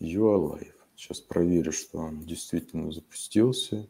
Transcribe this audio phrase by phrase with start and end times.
[0.00, 0.74] Live.
[0.96, 3.88] Сейчас проверю, что он действительно запустился.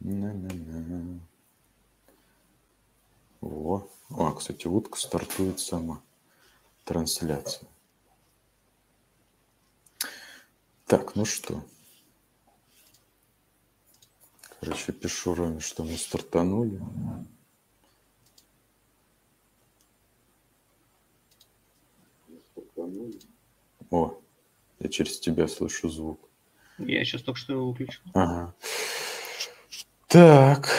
[0.00, 1.20] На-на-на.
[3.40, 6.02] О, а, кстати, утка стартует сама.
[6.84, 7.68] Трансляция.
[10.86, 11.64] Так, ну что.
[14.60, 16.80] Короче, пишу Роме, что мы стартанули.
[23.90, 24.16] О,
[24.78, 26.28] я через тебя слышу звук.
[26.78, 28.00] Я сейчас только что его выключил.
[28.14, 28.54] Ага.
[30.06, 30.70] Так.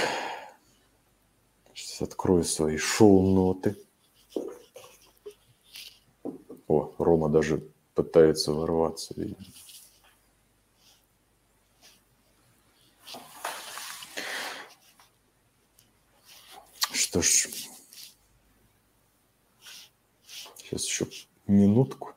[1.73, 3.77] Сейчас открою свои шоу-ноты.
[6.67, 7.61] О, Рома даже
[7.93, 9.13] пытается ворваться.
[9.17, 9.37] Видимо.
[16.93, 17.49] Что ж,
[20.55, 21.07] сейчас еще
[21.45, 22.15] минутку.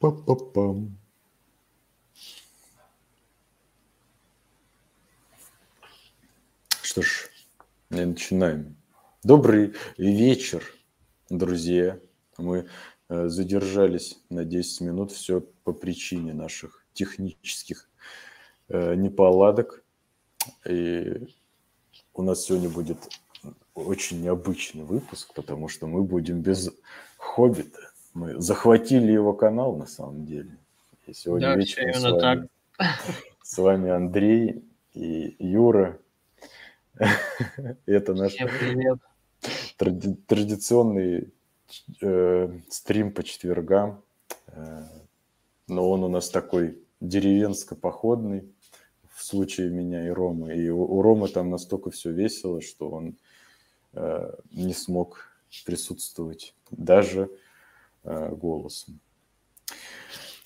[0.00, 0.96] Па-па-пам.
[6.80, 7.28] Что ж,
[7.90, 8.78] начинаем.
[9.22, 10.64] Добрый вечер,
[11.28, 12.00] друзья.
[12.38, 12.66] Мы
[13.10, 17.90] э, задержались на 10 минут, все по причине наших технических
[18.68, 19.84] э, неполадок.
[20.66, 21.28] И
[22.14, 22.96] у нас сегодня будет
[23.74, 26.70] очень необычный выпуск, потому что мы будем без
[27.18, 27.89] хоббита.
[28.14, 30.56] Мы захватили его канал на самом деле.
[31.06, 32.48] И сегодня Да, вечером с именно вами,
[33.42, 35.98] с вами Андрей и Юра.
[37.86, 38.36] Это наш
[39.78, 41.32] тради- традиционный
[42.00, 44.02] э, стрим по четвергам.
[44.48, 44.84] Э,
[45.68, 48.52] но он у нас такой деревенско-походный
[49.14, 50.56] в случае меня и Ромы.
[50.56, 53.16] И у, у Ромы там настолько все весело, что он
[53.92, 55.30] э, не смог
[55.64, 57.30] присутствовать даже
[58.04, 59.00] э, голосом.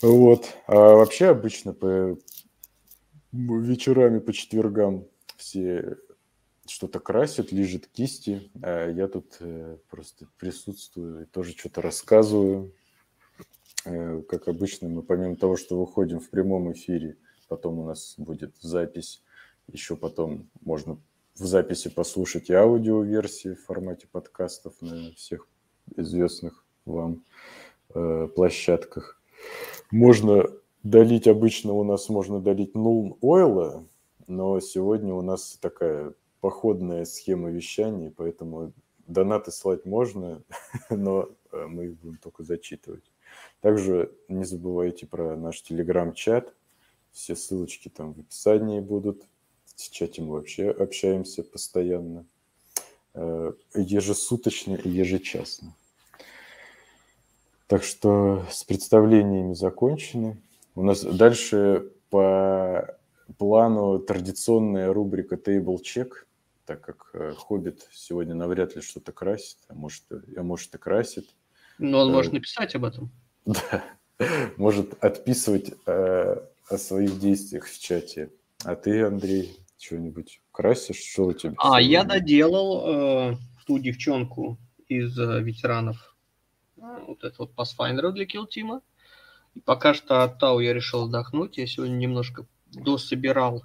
[0.03, 0.47] Вот.
[0.67, 2.19] А вообще обычно по
[3.33, 5.07] вечерами по четвергам
[5.37, 5.97] все
[6.67, 12.73] что-то красят, лежат кисти, а я тут э, просто присутствую и тоже что-то рассказываю.
[13.85, 17.17] Э, Как обычно, мы помимо того, что выходим в прямом эфире,
[17.49, 19.23] потом у нас будет запись,
[19.71, 20.99] еще потом можно
[21.35, 25.49] в записи послушать и аудиоверсии в формате подкастов на всех
[25.97, 27.23] известных вам
[27.95, 29.21] э, площадках.
[29.91, 30.47] Можно
[30.83, 33.85] долить, обычно у нас можно долить нул ойла,
[34.27, 38.73] но сегодня у нас такая походная схема вещания, поэтому
[39.07, 40.43] донаты слать можно,
[40.91, 43.05] но э, мы их будем только зачитывать.
[43.61, 46.55] Также не забывайте про наш телеграм-чат.
[47.13, 49.23] Все ссылочки там в описании будут.
[49.65, 52.27] В чате вообще общаемся постоянно.
[53.15, 55.75] э, Ежесуточно и ежечасно.
[57.75, 60.41] Так что с представлениями закончены.
[60.77, 62.97] У нас дальше по
[63.37, 66.11] плану традиционная рубрика Table Check,
[66.67, 71.27] так как э, Хоббит сегодня навряд ли что-то красит, а может, а может и красит.
[71.79, 73.11] Но он Э, может написать об этом.
[73.45, 73.85] Да,
[74.57, 76.37] может отписывать э,
[76.71, 78.31] о своих действиях в чате.
[78.65, 81.03] А ты, Андрей, что-нибудь красишь?
[81.03, 81.55] Что у тебя?
[81.59, 83.37] А, я доделал э,
[83.67, 86.14] ту девчонку из э, ветеранов
[87.07, 88.83] вот это вот Pathfinder для Team.
[89.55, 91.59] И пока что от Тау я решил отдохнуть.
[91.59, 93.63] Я сегодня немножко дособирал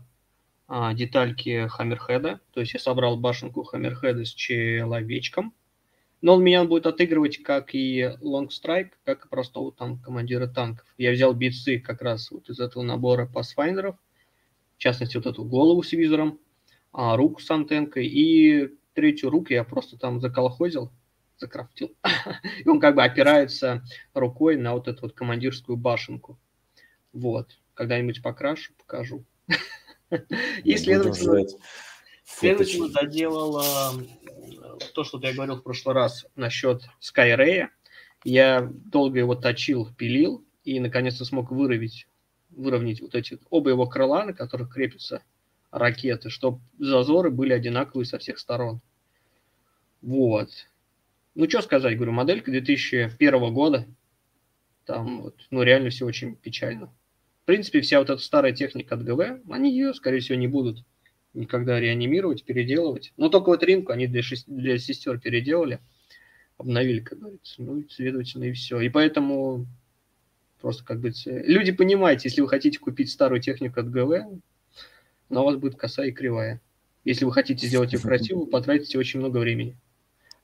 [0.67, 2.39] а, детальки Хаммерхеда.
[2.53, 5.53] То есть я собрал башенку Хаммерхеда с человечком.
[6.21, 10.85] Но он меня будет отыгрывать как и Long Strike, как и простого там командира танков.
[10.97, 13.95] Я взял битсы как раз вот из этого набора Pathfinder'ов.
[14.75, 16.39] В частности, вот эту голову с визором,
[16.91, 20.91] а, руку с антенкой и третью руку я просто там заколхозил,
[21.39, 21.95] закрафтил.
[22.65, 23.83] И он как бы опирается
[24.13, 26.39] рукой на вот эту вот командирскую башенку.
[27.13, 27.57] Вот.
[27.73, 29.25] Когда-нибудь покрашу, покажу.
[30.63, 31.45] И, следовательно,
[32.23, 33.05] Следовательно, фоточки.
[33.05, 37.67] доделал э, то, что я говорил в прошлый раз насчет Skyray.
[38.23, 42.07] Я долго его точил, пилил и наконец-то смог выровнять,
[42.49, 45.23] выровнять вот эти оба его крыла, на которых крепятся
[45.71, 48.81] ракеты, чтобы зазоры были одинаковые со всех сторон.
[50.01, 50.49] Вот.
[51.39, 53.85] Ну, что сказать, говорю, моделька 2001 года.
[54.85, 56.87] Там вот, ну, реально все очень печально.
[57.43, 60.83] В принципе, вся вот эта старая техника от ГВ, они ее, скорее всего, не будут
[61.33, 63.13] никогда реанимировать, переделывать.
[63.15, 65.79] Но только вот ринку они для, шест- для сестер переделали,
[66.57, 67.61] обновили, как говорится.
[67.63, 68.81] Ну, следовательно, и все.
[68.81, 69.65] И поэтому
[70.59, 74.27] Просто, как бы, люди понимаете, если вы хотите купить старую технику от ГВ,
[75.29, 76.59] у вас будет косая и кривая.
[77.05, 79.77] Если вы хотите сделать ее красивую, потратите очень много времени.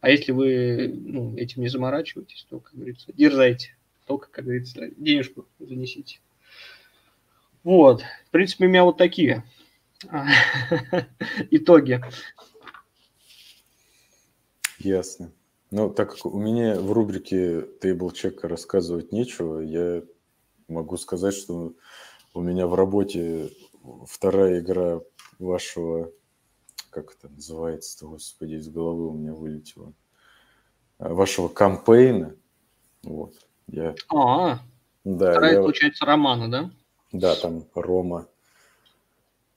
[0.05, 3.75] А если вы ну, этим не заморачиваетесь, то, как говорится, дерзайте.
[4.05, 6.19] Только, как говорится, денежку занесите.
[7.63, 8.03] Вот.
[8.27, 9.43] В принципе, у меня вот такие
[11.49, 12.03] итоги.
[14.77, 15.31] Ясно.
[15.71, 20.03] Ну, так как у меня в рубрике Check рассказывать нечего, я
[20.67, 21.73] могу сказать, что
[22.35, 23.49] у меня в работе
[24.07, 25.01] вторая игра
[25.39, 26.11] вашего,
[26.95, 29.91] как это называется, господи, из головы у меня вылетело,
[30.97, 32.37] а, вашего кампейна.
[33.03, 33.35] Вот.
[33.67, 33.95] Я...
[34.13, 34.59] А,
[35.03, 35.61] да, вторая, я...
[35.61, 36.71] получается, Романа, да?
[37.11, 38.29] Да, там Рома.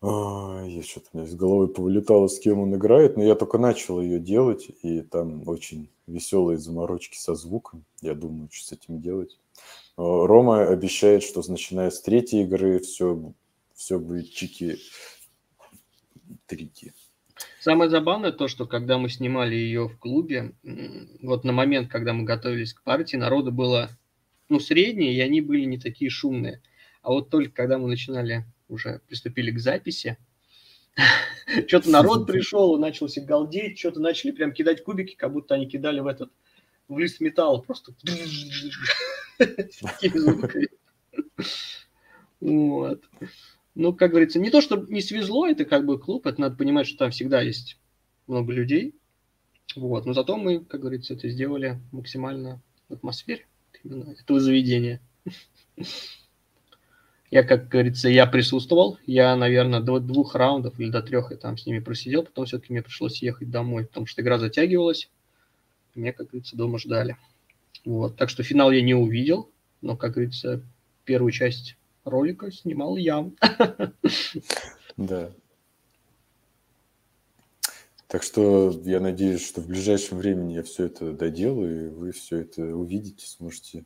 [0.01, 3.59] А, я что-то у меня из головы повылетало, с кем он играет, но я только
[3.59, 7.85] начал ее делать, и там очень веселые заморочки со звуком.
[8.01, 9.39] Я думаю, что с этим делать.
[9.97, 13.33] Рома обещает, что начиная с третьей игры все,
[13.75, 14.79] все будет чики
[16.47, 16.95] трики.
[17.69, 20.55] Самое забавное то, что когда мы снимали ее в клубе,
[21.21, 23.91] вот на момент, когда мы готовились к партии, народу было
[24.49, 26.63] ну, среднее, и они были не такие шумные.
[27.03, 30.17] А вот только когда мы начинали, уже приступили к записи,
[31.67, 35.69] что-то народ пришел и начал все галдеть, что-то начали прям кидать кубики, как будто они
[35.69, 36.33] кидали в этот,
[36.89, 37.93] в лист металла, просто
[39.37, 40.69] такими звуками.
[42.41, 43.05] Вот.
[43.79, 46.89] Ну, как говорится, не то, что не свезло, это как бы клуб, это надо понимать,
[46.89, 47.79] что там всегда есть
[48.27, 48.93] много людей.
[49.77, 50.05] Вот.
[50.05, 53.47] Но зато мы, как говорится, это сделали максимально в атмосфере
[53.85, 55.01] именно этого заведения.
[57.31, 58.99] Я, как говорится, я присутствовал.
[59.07, 62.23] Я, наверное, до двух раундов или до трех я там с ними просидел.
[62.23, 65.11] Потом все-таки мне пришлось ехать домой, потому что игра затягивалась.
[65.95, 67.19] Меня, как говорится, дома ждали.
[67.85, 68.17] Вот.
[68.17, 69.51] Так что финал я не увидел.
[69.83, 70.63] Но, как говорится,
[71.05, 71.77] первую часть
[72.09, 73.31] ролика снимал я.
[74.97, 75.33] Да.
[78.09, 82.39] Так что я надеюсь, что в ближайшем времени я все это доделаю, и вы все
[82.39, 83.85] это увидите, сможете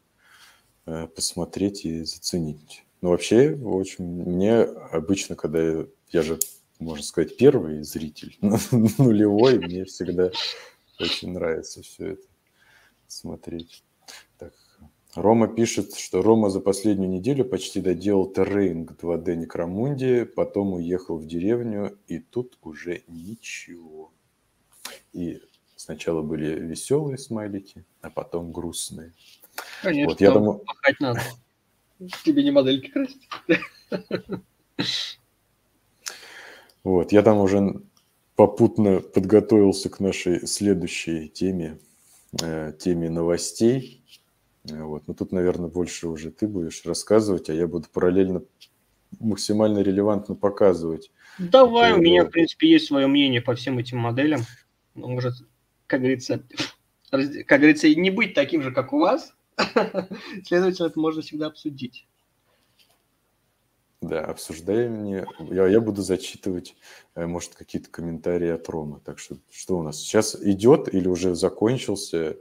[0.87, 2.85] э, посмотреть и заценить.
[3.01, 6.39] Ну, вообще, очень мне обычно, когда я, я же,
[6.79, 8.39] можно сказать, первый зритель,
[8.99, 10.31] нулевой, мне всегда
[11.01, 12.27] очень нравится все это
[13.09, 13.83] смотреть.
[14.39, 14.53] Так,
[15.15, 21.27] Рома пишет, что Рома за последнюю неделю почти доделал террейнг 2D Некромунди, потом уехал в
[21.27, 24.11] деревню, и тут уже ничего.
[25.13, 25.41] И
[25.77, 29.13] сначала были веселые смайлики, а потом грустные.
[29.83, 30.59] Конечно, вот, я думаю...
[30.61, 31.21] пахать надо.
[32.25, 33.29] Тебе не модельки красить.
[36.85, 37.81] Вот, я там уже
[38.35, 41.79] попутно подготовился к нашей следующей теме,
[42.41, 44.03] э, теме новостей.
[44.65, 48.43] Вот, но тут, наверное, больше уже ты будешь рассказывать, а я буду параллельно
[49.19, 51.11] максимально релевантно показывать.
[51.39, 54.43] Давай, у меня, в принципе, есть свое мнение по всем этим моделям.
[54.95, 55.35] Может,
[55.87, 56.43] как говорится,
[57.11, 59.35] как говорится, не быть таким же, как у вас,
[60.45, 62.07] Следовательно, это можно всегда обсудить.
[64.01, 65.05] Да, обсуждаем.
[65.05, 66.75] Я, я буду зачитывать,
[67.15, 69.01] э, может, какие-то комментарии от Рома.
[69.05, 72.37] Так что, что у нас сейчас идет или уже закончился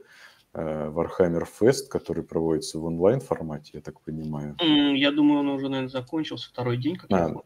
[0.53, 4.57] Warhammer Fest, который проводится в онлайн формате, я так понимаю?
[4.59, 6.97] Я думаю, он уже, наверное, закончился второй день.
[6.97, 7.43] Как а,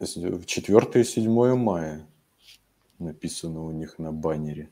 [0.00, 2.06] 4 и 7 мая
[2.98, 4.70] написано у них на баннере.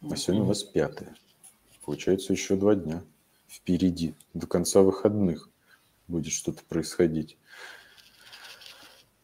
[0.00, 1.14] А сегодня у нас пятое.
[1.84, 3.02] Получается, еще два дня
[3.48, 4.14] впереди.
[4.34, 5.50] До конца выходных
[6.06, 7.36] будет что-то происходить.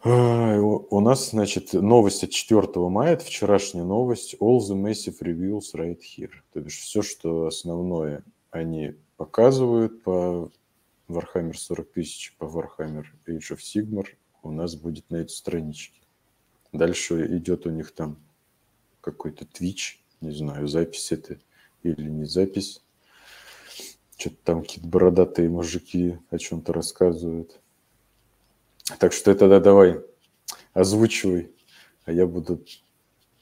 [0.06, 4.34] У нас, значит, новость от 4 мая, это вчерашняя новость.
[4.38, 6.30] All the massive reviews right here.
[6.52, 10.52] То бишь все, что основное они показывают по
[11.08, 14.06] Warhammer 40 тысяч, по Warhammer Age of Sigmar,
[14.42, 16.02] у нас будет на этой страничке.
[16.70, 18.18] Дальше идет у них там
[19.00, 21.38] какой-то Twitch, не знаю, запись это
[21.82, 22.82] или не запись.
[24.18, 27.58] Что-то там какие-то бородатые мужики о чем-то рассказывают.
[28.98, 30.00] Так что это да, давай,
[30.74, 31.50] озвучивай,
[32.04, 32.64] а я буду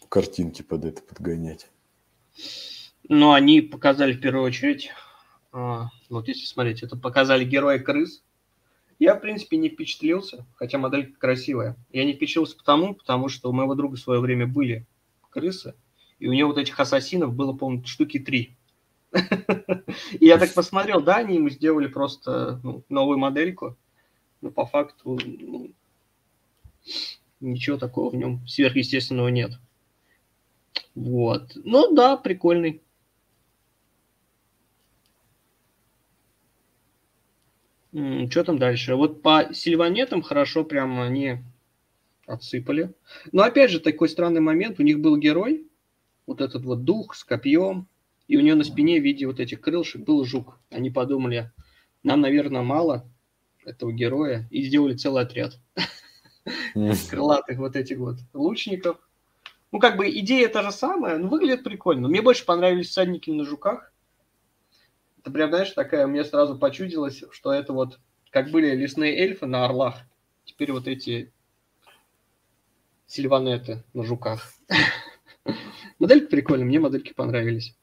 [0.09, 1.69] картинки под это подгонять.
[3.09, 4.93] Ну, они показали в первую очередь,
[5.53, 8.23] а, вот если смотреть, это показали героя крыс.
[8.99, 11.77] Я, в принципе, не впечатлился, хотя модель красивая.
[11.91, 14.87] Я не впечатлился потому, потому что у моего друга в свое время были
[15.31, 15.75] крысы,
[16.21, 18.57] и у него вот этих ассасинов было, по-моему, штуки три.
[19.13, 23.77] И я так посмотрел, да, они ему сделали просто ну, новую модельку,
[24.43, 25.71] но по факту ну,
[27.41, 29.53] ничего такого в нем сверхъестественного нет.
[30.95, 31.53] Вот.
[31.55, 32.83] Ну да, прикольный.
[37.93, 38.95] Что там дальше?
[38.95, 41.39] Вот по сильванетам хорошо прям они
[42.27, 42.95] отсыпали.
[43.33, 44.79] Но опять же, такой странный момент.
[44.79, 45.67] У них был герой,
[46.27, 47.87] вот этот вот дух с копьем,
[48.29, 50.59] и у нее на спине в виде вот этих крылышек был жук.
[50.71, 51.53] Они подумали,
[52.03, 53.07] нам, наверное, мало,
[53.65, 55.59] этого героя, и сделали целый отряд
[57.11, 58.99] крылатых вот этих вот лучников.
[59.71, 62.09] Ну, как бы идея та же самая, но выглядит прикольно.
[62.09, 63.93] Мне больше понравились всадники на жуках.
[65.21, 68.01] Это прям, знаешь, такая, мне сразу почудилось, что это вот,
[68.31, 69.97] как были лесные эльфы на орлах,
[70.45, 71.33] теперь вот эти
[73.07, 74.53] сильванеты на жуках.
[75.99, 77.77] Модельки прикольные, мне модельки понравились.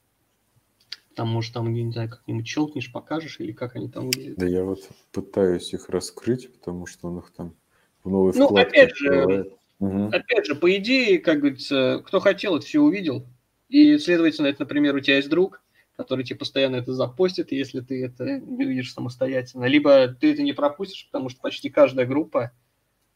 [1.16, 4.38] Там, может, там, не знаю, как-нибудь щелкнешь, покажешь, или как они там выглядят.
[4.38, 7.56] Да я вот пытаюсь их раскрыть, потому что он их там
[8.04, 10.08] в новой ну, опять же, угу.
[10.08, 13.26] опять же, по идее, как говорится, кто хотел, это все увидел.
[13.68, 15.62] И, следовательно, это, например, у тебя есть друг,
[15.96, 19.66] который тебе постоянно это запостит, если ты это не увидишь самостоятельно.
[19.66, 22.52] Либо ты это не пропустишь, потому что почти каждая группа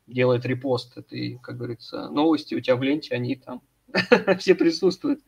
[0.05, 3.61] делает репост этой, как говорится, новости у тебя в ленте, они там
[4.39, 5.21] все присутствуют.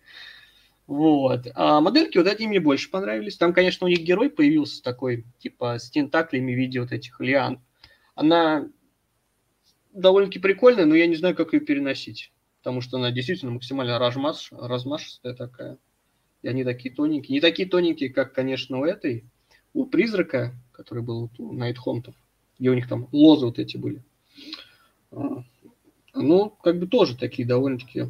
[0.88, 1.48] Вот.
[1.56, 3.38] А модельки вот эти мне больше понравились.
[3.38, 7.60] Там, конечно, у них герой появился такой, типа, с тентаклями в виде вот этих лиан.
[8.14, 8.70] Она
[9.94, 12.32] довольно-таки прикольная, но я не знаю, как ее переносить.
[12.60, 15.78] Потому что она действительно максимально размаш, размашистая такая.
[16.42, 17.36] И они такие тоненькие.
[17.36, 19.26] Не такие тоненькие, как, конечно, у этой.
[19.74, 22.16] У призрака, который был у Найтхонтов.
[22.60, 24.04] Где у них там лозы вот эти были.
[25.12, 25.44] А,
[26.14, 28.06] ну, как бы тоже такие довольно-таки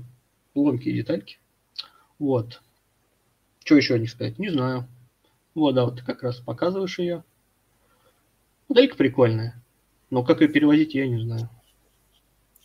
[0.54, 1.40] ломкие детальки.
[2.20, 2.62] Вот.
[3.66, 4.38] Что еще о них сказать?
[4.38, 4.88] Не знаю.
[5.56, 7.24] Вот, да, вот ты как раз показываешь ее.
[8.70, 9.62] Моделька прикольная.
[10.12, 11.50] Но как ее перевозить, я не знаю.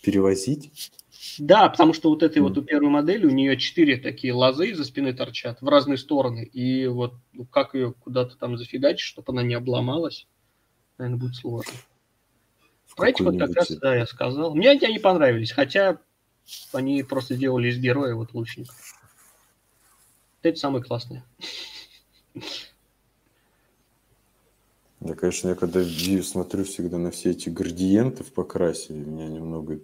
[0.02, 0.92] Перевозить?
[1.38, 2.42] Да, потому что вот этой mm.
[2.42, 6.44] вот у первой модели у нее четыре такие лозы за спины торчат в разные стороны.
[6.44, 10.26] И вот ну, как ее куда-то там зафигачить, чтобы она не обломалась,
[10.98, 11.72] наверное, будет сложно.
[12.94, 14.54] Про этих вот как раз, да, я сказал.
[14.54, 15.98] Мне они понравились, хотя
[16.74, 18.89] они просто сделали из героя вот лучников.
[20.42, 21.24] Это самое классное.
[25.00, 25.82] Да, конечно, я когда
[26.22, 29.80] смотрю всегда на все эти градиенты в покрасе, меня немного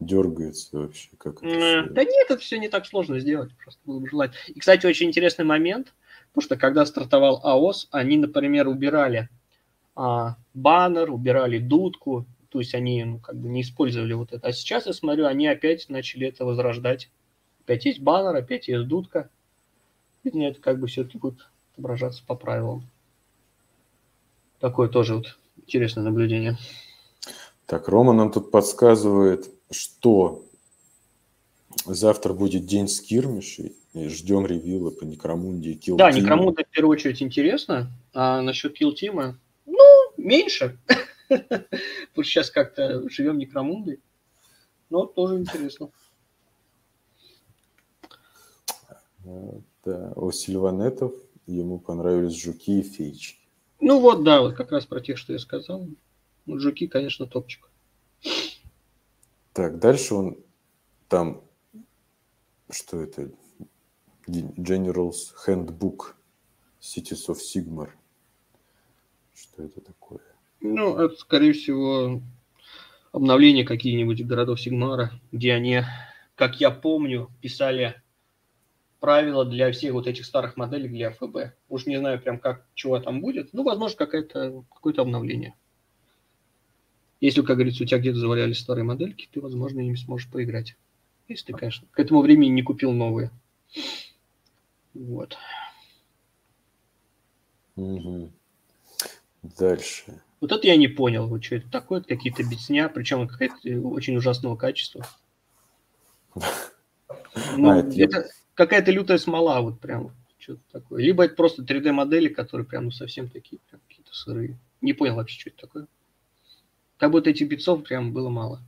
[0.00, 1.10] дергается вообще.
[1.18, 1.82] Как это все...
[1.90, 4.32] Да нет, это все не так сложно сделать, просто было бы желать.
[4.48, 5.94] И, кстати, очень интересный момент,
[6.28, 9.28] потому что когда стартовал АОС, они, например, убирали
[9.94, 14.46] а, баннер, убирали дудку, то есть они ну, как бы не использовали вот это.
[14.46, 17.10] А сейчас я смотрю, они опять начали это возрождать.
[17.64, 19.30] Опять есть баннер, опять есть дудка.
[20.24, 22.88] Это как бы все-таки будет отображаться по правилам.
[24.60, 26.56] Такое тоже вот интересное наблюдение.
[27.66, 30.44] Так, Рома нам тут подсказывает, что
[31.84, 33.74] завтра будет день скирмишей.
[33.94, 37.90] Ждем ревила по Некромунде и Kill Да, Некромунда в первую очередь интересно.
[38.14, 39.34] А насчет Kill Team,
[39.66, 40.78] ну, меньше.
[41.28, 44.00] Потому сейчас как-то живем Некромундой.
[44.90, 45.90] Но тоже интересно.
[49.84, 51.12] Да, у Сильванетов
[51.46, 53.36] ему понравились жуки и фейчи.
[53.80, 55.88] Ну вот, да, вот как раз про тех, что я сказал.
[56.46, 57.68] Вот жуки, конечно, топчик.
[59.52, 60.38] Так, дальше он
[61.08, 61.42] там,
[62.70, 63.30] что это?
[64.28, 66.14] General's Handbook
[66.80, 67.90] Cities of Sigmar.
[69.34, 70.20] Что это такое?
[70.60, 72.22] Ну, это, скорее всего,
[73.10, 75.82] обновления какие-нибудь городов Сигмара, где они,
[76.36, 78.01] как я помню, писали
[79.02, 81.56] правила для всех вот этих старых моделей для ФБ.
[81.68, 83.52] Уж не знаю прям как, чего там будет.
[83.52, 85.56] Ну, возможно, какое-то какое обновление.
[87.20, 90.76] Если, как говорится, у тебя где-то завалялись старые модельки, ты, возможно, ими сможешь поиграть.
[91.26, 93.32] Если ты, конечно, к этому времени не купил новые.
[94.94, 95.36] Вот.
[97.74, 98.30] Угу.
[99.58, 100.22] Дальше.
[100.40, 104.54] Вот это я не понял, вот что это такое, какие-то бесня, причем какая-то очень ужасного
[104.54, 105.04] качества.
[107.56, 111.02] Ну, а, это, какая-то лютая смола, вот прям что-то такое.
[111.02, 114.58] Либо это просто 3D-модели, которые прям ну, совсем такие, прям какие-то сырые.
[114.80, 115.86] Не понял вообще, что это такое.
[116.98, 118.60] Как будто этих битцов прям было мало.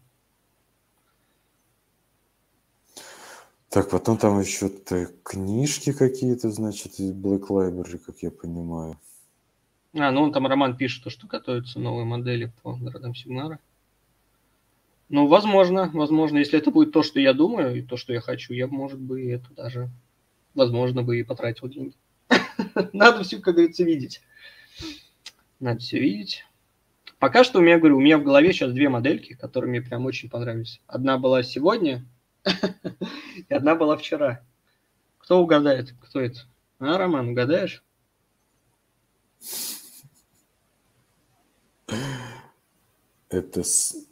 [3.68, 4.70] Так, потом там еще
[5.24, 8.98] книжки какие-то, значит, из Black Library, как я понимаю.
[9.94, 13.58] А, ну он там роман пишет, что готовятся новые модели по городам Сигнара.
[15.08, 18.54] Ну, возможно, возможно, если это будет то, что я думаю, и то, что я хочу,
[18.54, 19.90] я, может быть, это даже,
[20.54, 21.96] возможно, бы и потратил деньги.
[22.92, 24.22] Надо все, как говорится, видеть.
[25.60, 26.44] Надо все видеть.
[27.18, 30.04] Пока что у меня, говорю, у меня в голове сейчас две модельки, которые мне прям
[30.06, 30.80] очень понравились.
[30.86, 32.04] Одна была сегодня,
[33.48, 34.42] и одна была вчера.
[35.18, 36.40] Кто угадает, кто это?
[36.78, 37.82] А, Роман, угадаешь?
[43.34, 43.64] Это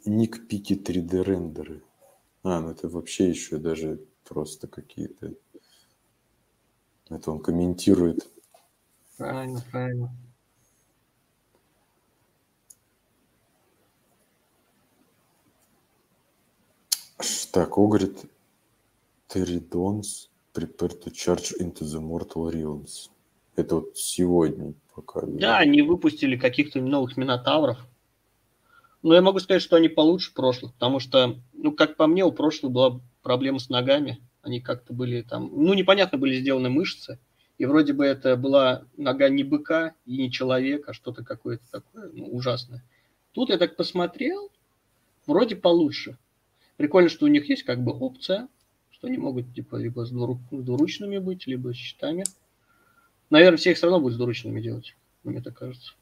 [0.03, 1.81] ник пики 3D рендеры.
[2.43, 5.33] А, ну это вообще еще даже просто какие-то...
[7.09, 8.29] Это он комментирует.
[9.15, 10.13] Правильно, правильно.
[17.53, 18.25] Так, Огрид
[19.29, 23.09] Теридонс prepare to charge into the mortal realms.
[23.55, 25.39] Это вот сегодня показывают.
[25.39, 27.77] Да, они выпустили каких-то новых минотавров.
[29.03, 32.31] Но я могу сказать, что они получше прошлых, потому что, ну, как по мне, у
[32.31, 34.21] прошлых была проблема с ногами.
[34.41, 37.19] Они как-то были там, ну, непонятно были сделаны мышцы.
[37.57, 42.09] И вроде бы это была нога не быка и не человека, а что-то какое-то такое
[42.13, 42.83] ну, ужасное.
[43.33, 44.49] Тут я так посмотрел,
[45.27, 46.17] вроде получше.
[46.77, 48.47] Прикольно, что у них есть как бы опция,
[48.89, 52.23] что они могут типа либо с двуручными быть, либо с щитами.
[53.29, 55.93] Наверное, все их все равно будут с двуручными делать, мне так кажется.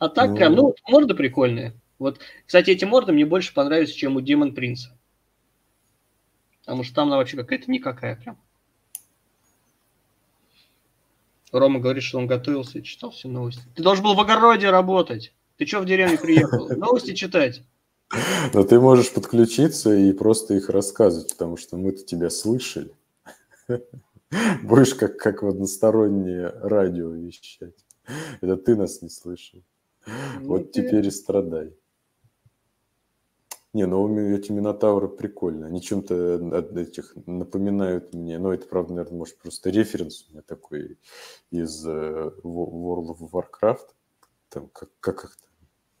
[0.00, 1.74] А так, ну, ну морды прикольные.
[1.98, 4.98] Вот, кстати, эти морды мне больше понравились, чем у Демон Принца.
[6.64, 8.38] Потому что там она вообще какая-то никакая прям.
[11.52, 13.62] Рома говорит, что он готовился и читал все новости.
[13.74, 15.34] Ты должен был в огороде работать.
[15.58, 16.68] Ты что в деревню приехал?
[16.76, 17.62] Новости читать.
[18.54, 22.94] Но ты можешь подключиться и просто их рассказывать, потому что мы-то тебя слышали.
[24.62, 27.84] Будешь как, как в одностороннее радио вещать.
[28.40, 29.62] Это ты нас не слышал.
[30.40, 31.76] Вот теперь и страдай.
[33.72, 35.66] Не, ну эти минотавры прикольно.
[35.66, 38.38] Они чем-то от этих напоминают мне.
[38.38, 40.98] Но это, правда, наверное, может, просто референс у меня такой
[41.50, 43.94] из э, World of Warcraft.
[44.48, 45.38] Там, как, как их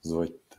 [0.02, 0.49] звать-то?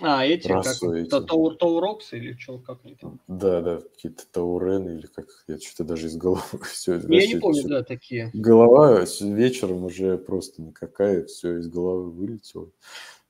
[0.00, 1.08] А, эти, Расу как, эти.
[1.08, 3.20] Таур, Таурокс или что, как они там?
[3.28, 6.94] Да, да, какие-то Таурены или как, я что-то даже из головы все.
[6.94, 8.30] Я не помню, да, такие.
[8.34, 12.70] Голова вечером уже просто никакая, все из головы вылетело.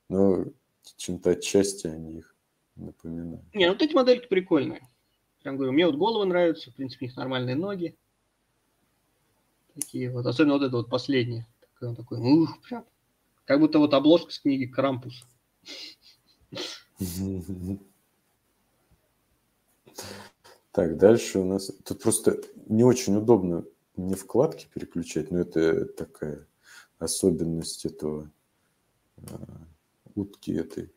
[0.09, 0.45] Но
[0.97, 2.35] чем-то отчасти они их
[2.75, 3.43] напоминают.
[3.53, 4.81] Не, ну вот эти модельки прикольные.
[5.43, 7.95] Прям говорю, мне вот головы нравятся, в принципе, у них нормальные ноги.
[9.75, 11.45] Такие вот, особенно вот это вот последнее.
[11.59, 12.85] Такой, он такой, ух, прям.
[13.45, 15.27] Как будто вот обложка с книги Крампус.
[20.71, 21.71] Так, дальше у нас...
[21.85, 23.63] Тут просто не очень удобно
[23.95, 26.45] не вкладки переключать, но это такая
[26.99, 28.29] особенность этого
[29.17, 29.21] э,
[30.15, 30.91] утки этой.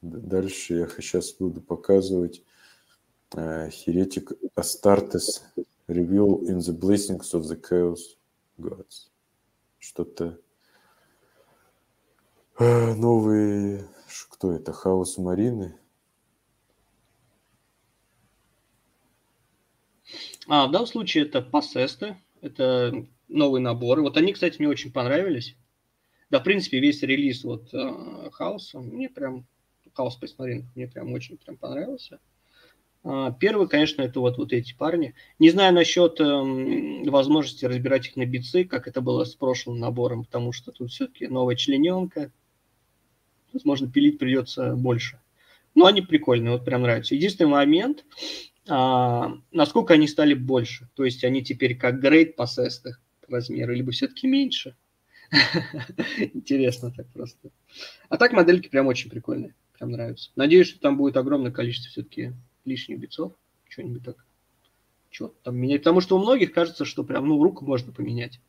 [0.00, 2.42] Дальше я сейчас буду показывать
[3.34, 5.42] э, Heretic Astartes
[5.88, 8.16] Reveal in the Blessings of the Chaos
[8.58, 9.10] Gods.
[9.78, 10.40] Что-то
[12.58, 13.88] э, новые
[14.38, 14.72] кто это?
[14.72, 15.74] Хаос Марины?
[20.46, 24.02] А, в данном случае это пассесты, это новые наборы.
[24.02, 25.56] Вот они, кстати, мне очень понравились.
[26.30, 29.44] Да, в принципе, весь релиз вот э, Хаоса мне прям,
[29.92, 32.20] Хаос посмотри, мне прям очень прям понравился.
[33.02, 35.14] А, первый, конечно, это вот, вот эти парни.
[35.40, 40.24] Не знаю насчет э, возможности разбирать их на бицы, как это было с прошлым набором,
[40.24, 42.30] потому что тут все-таки новая члененка,
[43.52, 45.20] возможно, пилить придется больше.
[45.74, 47.14] Но они прикольные, вот прям нравятся.
[47.14, 48.04] Единственный момент,
[48.68, 50.88] а, насколько они стали больше.
[50.94, 54.76] То есть они теперь как грейд по сестах размера, либо все-таки меньше.
[56.34, 57.50] Интересно так просто.
[58.08, 59.54] А так модельки прям очень прикольные.
[59.78, 60.30] Прям нравятся.
[60.36, 62.32] Надеюсь, что там будет огромное количество все-таки
[62.64, 63.32] лишних битцов.
[63.68, 64.24] Что-нибудь так.
[65.10, 65.80] Что там менять?
[65.82, 68.40] Потому что у многих кажется, что прям, ну, руку можно поменять.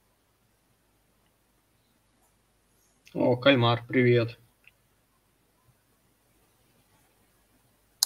[3.13, 4.37] О, кальмар, привет.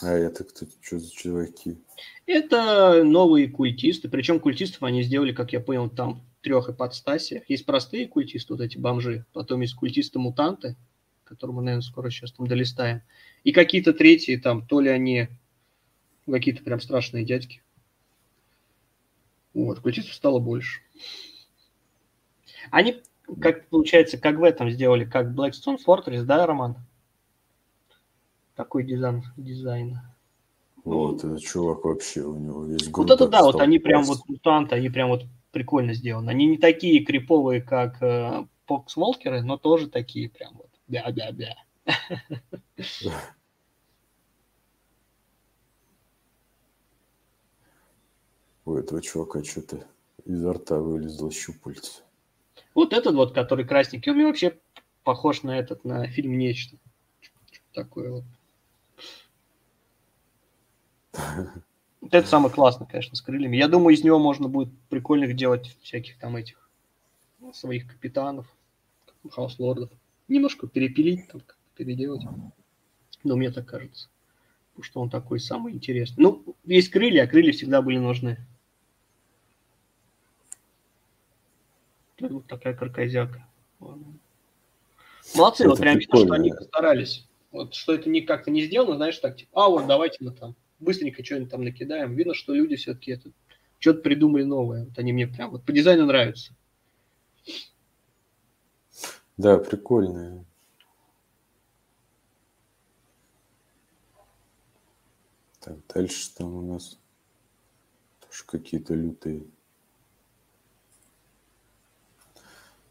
[0.03, 1.77] А это кто, что за чуваки?
[2.25, 4.09] Это новые культисты.
[4.09, 7.49] Причем культистов они сделали, как я понял, там трех ипостасиях.
[7.49, 9.25] Есть простые культисты, вот эти бомжи.
[9.31, 10.75] Потом есть культисты-мутанты,
[11.23, 13.01] которые мы, наверное, скоро сейчас там долистаем.
[13.45, 15.29] И какие-то третьи там, то ли они
[16.29, 17.61] какие-то прям страшные дядьки.
[19.53, 20.81] Вот, культистов стало больше.
[22.71, 23.01] Они,
[23.39, 26.77] как получается, как в этом сделали, как Blackstone Fortress, да, Роман?
[28.55, 29.99] Такой дизайн, дизайн.
[30.83, 34.75] Вот, этот чувак вообще, у него весь Вот это да, вот они прям вот мутанты,
[34.75, 36.29] они прям вот прикольно сделаны.
[36.29, 41.55] Они не такие криповые, как э, Поксволкеры, но тоже такие прям вот бя-бя-бя.
[48.65, 49.85] У этого чувака что-то
[50.25, 52.01] изо рта вылезло щупальце.
[52.73, 54.57] Вот этот вот, который красненький, он вообще
[55.03, 56.77] похож на этот, на фильм «Нечто».
[57.73, 58.23] Такое вот.
[62.11, 63.57] Это самый классный, конечно, с крыльями.
[63.57, 66.69] Я думаю, из него можно будет прикольных делать всяких там этих
[67.53, 68.47] своих капитанов,
[69.29, 69.89] Chaos Lord ов.
[70.27, 71.41] Немножко перепилить, там,
[71.75, 72.23] переделать.
[73.23, 74.09] Но мне так кажется.
[74.71, 76.23] Потому что он такой самый интересный.
[76.23, 78.37] Ну, есть крылья, а крылья всегда были нужны.
[82.19, 83.45] Вот такая каркозяка.
[85.35, 87.27] Молодцы, это вот прям видно, что они постарались.
[87.51, 90.55] Вот что это не как-то не сделано, знаешь, так, типа, а вот давайте мы там
[90.83, 92.15] быстренько что-нибудь там накидаем.
[92.15, 93.31] Видно, что люди все-таки это
[93.79, 94.85] что-то придумали новое.
[94.85, 96.55] Вот они мне прям вот по дизайну нравятся.
[99.37, 100.45] Да, прикольные.
[105.59, 106.99] Так, дальше там у нас
[108.19, 109.45] тоже какие-то лютые.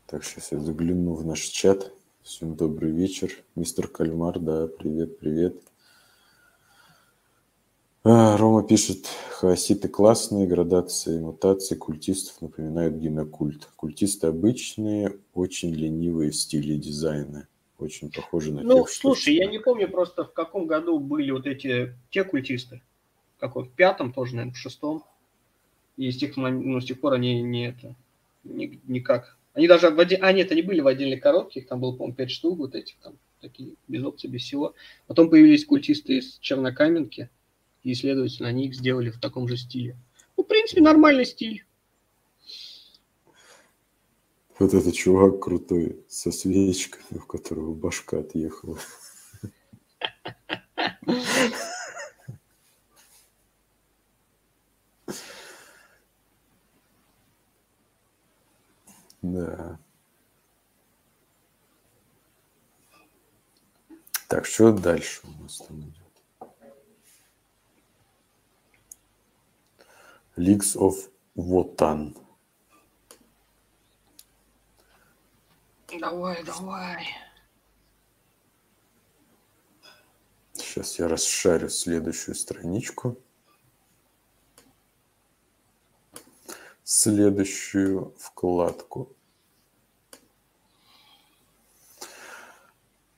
[0.07, 1.92] Так, сейчас я загляну в наш чат.
[2.22, 3.31] Всем добрый вечер.
[3.55, 5.71] Мистер Кальмар, да, привет, привет.
[8.04, 13.68] А, Рома пишет, хаоситы классные, градации мутации культистов напоминают генокульт.
[13.76, 17.46] Культисты обычные, очень ленивые в стиле дизайна.
[17.78, 19.44] Очень похожи на Ну, тех, слушай, что...
[19.44, 22.82] я не помню просто, в каком году были вот эти, те культисты.
[23.38, 25.04] Какой, в пятом тоже, наверное, в шестом.
[25.96, 27.94] И с тех, ну, с тех пор они не это,
[28.44, 30.24] ни, никак они даже в один...
[30.24, 32.96] А, нет, они были в отдельной коробке, их там было, по-моему, 5 штук вот этих
[33.02, 34.74] там, такие, без опций, без всего.
[35.06, 37.28] Потом появились культисты из Чернокаменки,
[37.82, 39.96] и, следовательно, они их сделали в таком же стиле.
[40.36, 41.64] Ну, в принципе, нормальный стиль.
[44.58, 48.78] Вот этот чувак крутой, со свечками, у которого башка отъехала.
[59.22, 59.78] Да.
[64.28, 66.01] Так, что дальше у нас там идет?
[70.36, 72.16] Leagues of Wotan.
[76.00, 77.06] Давай, давай.
[80.54, 83.18] Сейчас я расшарю следующую страничку.
[86.92, 89.16] следующую вкладку.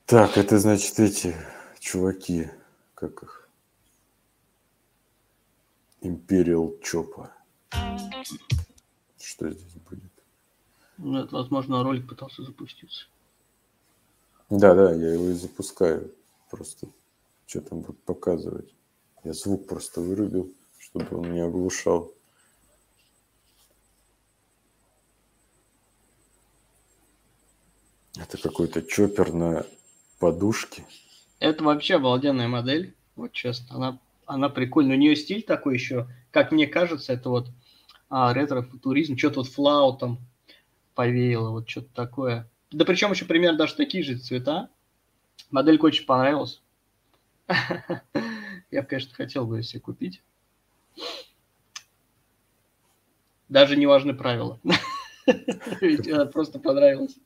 [0.05, 1.35] Так, это значит эти
[1.79, 2.49] чуваки,
[2.93, 3.44] как их?
[6.05, 7.29] Imperial Chopper.
[9.19, 10.11] Что здесь будет?
[10.97, 13.07] Ну, это, возможно, ролик пытался запуститься.
[14.49, 16.13] Да, да, я его и запускаю.
[16.49, 16.87] Просто
[17.47, 18.73] что там будет показывать.
[19.23, 22.13] Я звук просто вырубил, чтобы он не оглушал.
[28.17, 29.65] Это какой-то чоппер на
[30.19, 30.85] подушке.
[31.39, 32.95] Это вообще обалденная модель.
[33.15, 34.95] Вот честно, она, она прикольная.
[34.95, 37.49] У нее стиль такой еще, как мне кажется, это вот
[38.09, 40.19] а, ретро-футуризм, что-то вот флаутом
[40.93, 42.49] повеяло, вот что-то такое.
[42.71, 44.69] Да причем еще примерно даже такие же цвета.
[45.51, 46.61] Моделька очень понравилась.
[48.71, 50.21] Я, конечно, хотел бы себе купить.
[53.47, 54.59] Даже не важны правила.
[56.33, 57.17] Просто понравилось.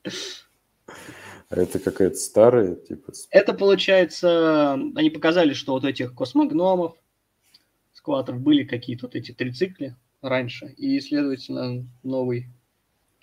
[1.50, 3.12] А это какая-то старая, типа?
[3.30, 6.94] Это, получается, они показали, что вот этих космогномов,
[7.92, 12.46] скваторов были какие-то вот эти трицикли раньше, и, следовательно, новый,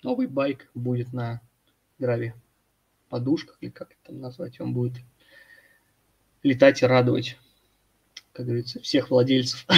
[0.02, 1.40] новый байк будет на
[1.98, 2.34] граве
[3.08, 4.98] подушках, или как это назвать, он будет
[6.42, 7.38] летать и радовать,
[8.32, 9.66] как говорится, всех владельцев.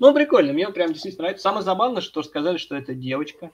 [0.00, 1.42] Ну, прикольно, мне прям действительно нравится.
[1.42, 3.50] Самое забавное, что сказали, что это девочка.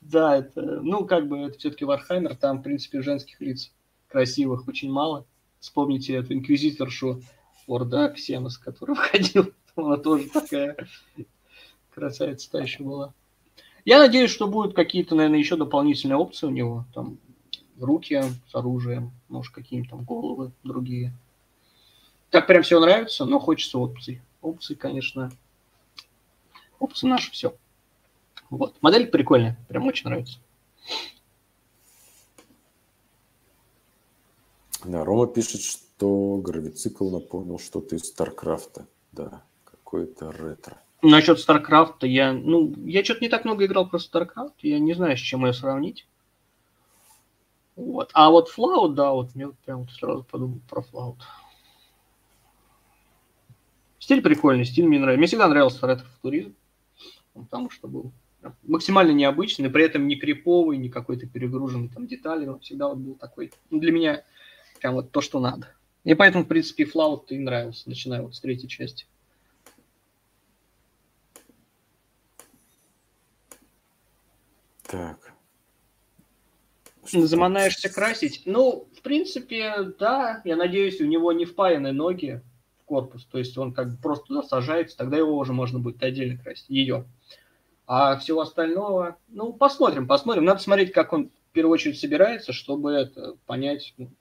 [0.00, 3.72] Да, это, ну, как бы, это все-таки Warhammer, там, в принципе, женских лиц
[4.08, 5.24] красивых очень мало.
[5.58, 7.22] Вспомните эту инквизиторшу
[7.66, 10.76] Ordo Xenos, которая входила, она тоже такая
[11.94, 13.14] красавица та еще была.
[13.84, 17.18] Я надеюсь, что будут какие-то, наверное, еще дополнительные опции у него, там,
[17.78, 21.12] руки с оружием, может, какие-нибудь там головы другие.
[22.30, 24.20] Так прям все нравится, но хочется опций.
[24.42, 25.32] Опции, конечно,
[26.78, 27.54] опции наши все.
[28.50, 28.76] Вот.
[28.82, 30.38] Модель прикольная, прям очень нравится.
[34.84, 38.86] Да, Рома пишет, что гравицикл напомнил что-то из StarCraft а.
[39.12, 40.80] Да, какой-то ретро.
[41.02, 44.94] Насчет StarCraft а я, ну, я что-то не так много играл про StarCraft, я не
[44.94, 46.06] знаю, с чем ее сравнить.
[47.76, 48.10] Вот.
[48.12, 51.18] А вот Флаут, да, вот мне вот прям сразу подумал про Флаут.
[53.98, 55.18] Стиль прикольный, стиль мне нравится.
[55.18, 56.54] Мне всегда нравился ретро-футуризм,
[57.34, 58.12] потому что был
[58.62, 63.14] максимально необычный, при этом не криповый, не какой-то перегруженный там детали, он всегда вот был
[63.14, 64.24] такой, ну, для меня
[64.80, 65.68] прям вот то, что надо.
[66.04, 69.06] И поэтому, в принципе, Флаут и нравился, начиная вот с третьей части.
[74.90, 75.32] Так.
[77.12, 78.42] Заманаешься красить?
[78.44, 80.42] Ну, в принципе, да.
[80.44, 82.42] Я надеюсь, у него не впаяны ноги
[82.82, 83.24] в корпус.
[83.26, 86.68] То есть он как бы просто туда сажается, тогда его уже можно будет отдельно красить.
[86.68, 87.06] Ее.
[87.92, 90.44] А всего остального, ну, посмотрим, посмотрим.
[90.44, 94.12] Надо смотреть, как он в первую очередь собирается, чтобы это понять, ну,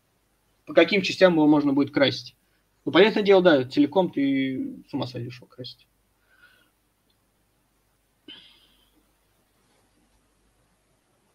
[0.66, 2.36] по каким частям его можно будет красить.
[2.84, 5.88] Ну, понятное дело, да, целиком ты с ума сойдешь его красить.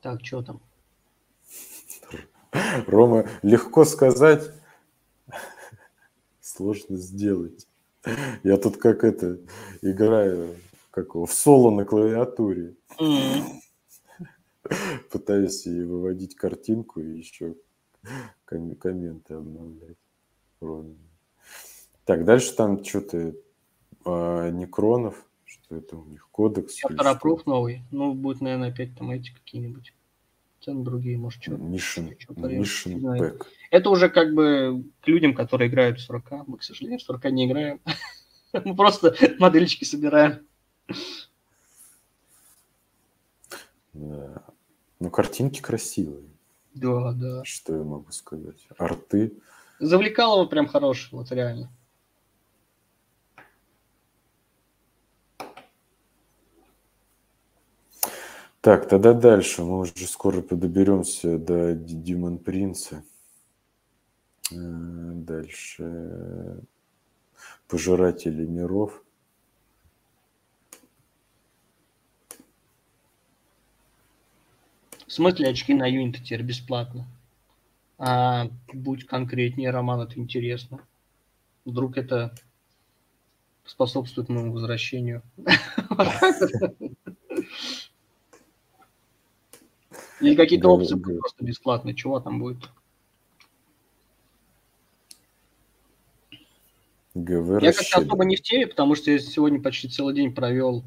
[0.01, 0.61] Так, что там?
[2.88, 4.51] Рома, легко сказать,
[6.40, 7.68] сложно сделать.
[8.42, 9.38] Я тут как это,
[9.83, 10.57] играю
[10.94, 12.76] как его, в соло на клавиатуре.
[13.00, 13.42] Mm-hmm.
[15.11, 17.57] Пытаюсь и выводить картинку, и еще
[18.44, 19.96] ком- комменты обновлять.
[20.61, 20.94] Роме.
[22.04, 23.35] Так, дальше там что-то
[24.04, 26.74] а, Некронов, что это у них, кодекс.
[26.74, 27.83] Чаптер новый.
[27.90, 29.94] Ну, будет, наверное, опять там эти какие-нибудь
[30.61, 33.46] цены другие, может, что Mission, Mission Pack.
[33.72, 36.46] Это уже как бы к людям, которые играют в 40.
[36.46, 37.80] Мы, к сожалению, в 40 не играем.
[38.64, 40.46] Мы просто модельчики собираем.
[43.92, 44.42] Да.
[44.99, 46.25] Ну, картинки красивые.
[46.75, 47.44] Да, да.
[47.44, 48.66] Что я могу сказать?
[48.79, 49.35] Арты.
[49.79, 51.70] Завлекалово прям хороший, вот реально.
[58.64, 59.62] Так, тогда дальше.
[59.62, 63.05] Мы уже скоро подоберемся до Димон Принца.
[64.51, 66.62] Э, дальше.
[67.68, 69.04] Пожиратели миров.
[75.14, 77.07] В смысле очки на юниты теперь бесплатно?
[77.98, 80.81] А, будь конкретнее, Роман, это интересно.
[81.64, 82.35] Вдруг это
[83.64, 85.22] способствует моему возвращению.
[90.20, 91.94] Или какие-то опции просто бесплатные.
[91.94, 92.68] Чего там будет?
[97.14, 100.83] ГВ я как-то особо не в теме, потому что я сегодня почти целый день провел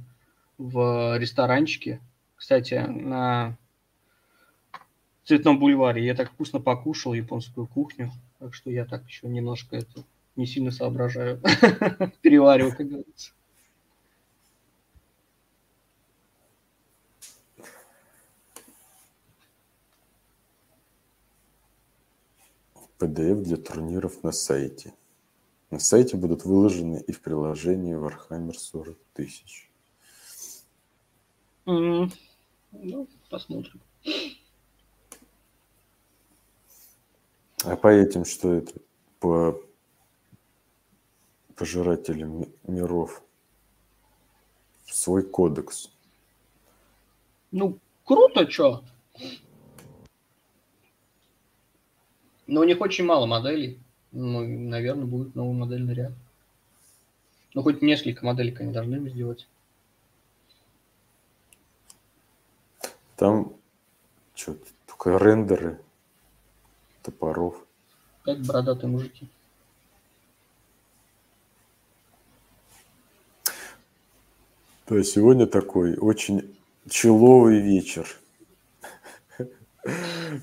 [0.58, 2.02] в ресторанчике.
[2.36, 3.58] Кстати, на
[5.28, 6.06] Цветном бульваре.
[6.06, 8.14] Я так вкусно покушал японскую кухню.
[8.40, 10.06] Так что я так еще немножко это
[10.38, 11.42] не сильно соображаю.
[12.22, 13.34] Перевариваю, как говорится.
[22.98, 24.94] PDF для турниров на сайте.
[25.72, 29.70] На сайте будут выложены и в приложении Warhammer 40 тысяч.
[31.66, 32.14] Mm-hmm.
[32.72, 33.82] Ну, посмотрим.
[37.68, 38.72] А по этим что это?
[39.20, 39.62] По
[41.58, 43.22] пожирателям миров.
[44.86, 45.92] Свой кодекс.
[47.52, 48.84] Ну, круто, чё?
[52.46, 53.82] Но у них очень мало моделей.
[54.14, 56.14] Ну, наверное, будет новый модельный ряд.
[57.54, 59.46] Ну, хоть несколько моделей они должны сделать.
[63.18, 63.58] Там
[64.36, 65.82] что только рендеры
[67.08, 67.56] топоров.
[68.24, 69.30] Как бородатые мужики.
[74.90, 76.56] Да, сегодня такой очень
[76.90, 78.08] человый вечер.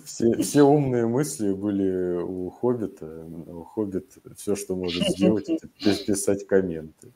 [0.06, 3.26] Все, все умные мысли были у Хоббита.
[3.26, 7.12] У Хоббит все, что может сделать, это писать комменты.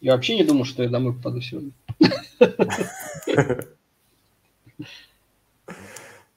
[0.00, 1.70] Я вообще не думал, что я домой попаду сегодня.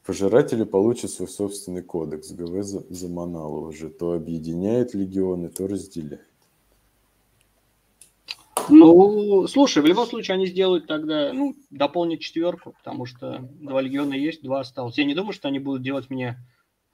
[0.06, 2.32] Пожиратели получат свой собственный кодекс.
[2.32, 3.90] ГВ заманало уже.
[3.90, 6.28] То объединяет легионы, то разделяет.
[8.70, 14.14] Ну, слушай, в любом случае они сделают тогда, ну, дополнить четверку, потому что два легиона
[14.14, 14.98] есть, два осталось.
[14.98, 16.38] Я не думаю, что они будут делать мне,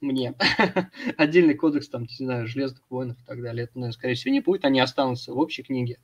[0.00, 0.34] мне
[1.16, 3.64] отдельный кодекс, там, не знаю, железных воинов и так далее.
[3.64, 5.98] Это, наверное, скорее всего, не будет, они останутся в общей книге.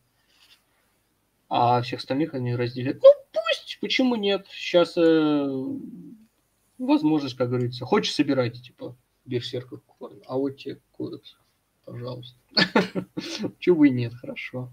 [1.48, 2.98] А всех остальных они разделят.
[3.02, 3.49] Ну, пусть,
[3.80, 4.46] почему нет?
[4.50, 5.66] Сейчас э,
[6.78, 7.84] возможность, как говорится.
[7.84, 9.80] Хочешь, собирайте, типа, берсерков
[10.26, 11.36] А вот тебе кодекс,
[11.84, 12.38] пожалуйста.
[13.58, 14.72] Чего бы и нет, хорошо.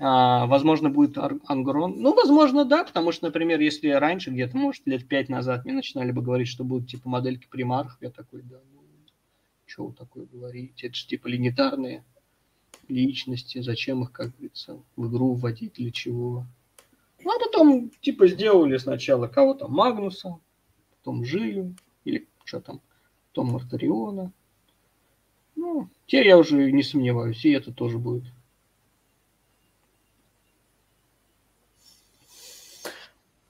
[0.00, 2.00] А, возможно, будет ангрон.
[2.00, 6.12] Ну, возможно, да, потому что, например, если раньше, где-то, может, лет пять назад мне начинали
[6.12, 8.82] бы говорить, что будут, типа, модельки примархов, я такой, да, ну,
[9.66, 10.86] что вы такое говорите?
[10.86, 12.04] Это же, типа, легендарные
[12.86, 16.46] личности, зачем их, как говорится, в игру вводить, для чего?
[17.58, 20.38] Потом, типа, сделали сначала кого-то Магнуса,
[20.90, 22.80] потом Жилю, или что там,
[23.28, 24.32] потом Мартариона.
[25.56, 28.32] Ну, теперь я уже не сомневаюсь, и это тоже будет.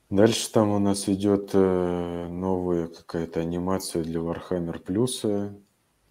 [0.08, 5.52] Дальше там у нас идет э, новая какая-то анимация для Warhammer Plus,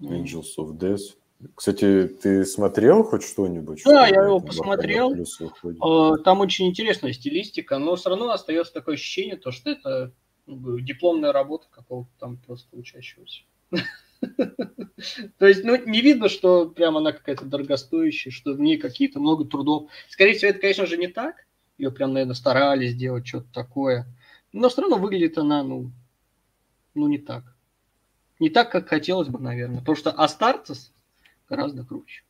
[0.01, 1.17] Angels of Death.
[1.53, 3.83] Кстати, ты смотрел хоть что-нибудь?
[3.85, 5.13] Да, что я его посмотрел.
[5.13, 10.13] Э, Там очень интересная стилистика, но все равно остается такое ощущение, то, что это
[10.47, 13.43] ну, дипломная работа какого-то там просто учащегося.
[15.37, 19.45] То есть, ну, не видно, что прям она какая-то дорогостоящая, что в ней какие-то много
[19.45, 19.91] трудов.
[20.09, 21.45] Скорее всего, это, конечно же, не так.
[21.77, 24.07] Ее прям, наверное, старались сделать что-то такое.
[24.53, 25.91] Но все равно выглядит она, ну,
[26.95, 27.43] ну, не так.
[28.39, 29.79] Не так, как хотелось бы, наверное.
[29.79, 30.91] Потому что Астартес
[31.47, 32.23] гораздо круче.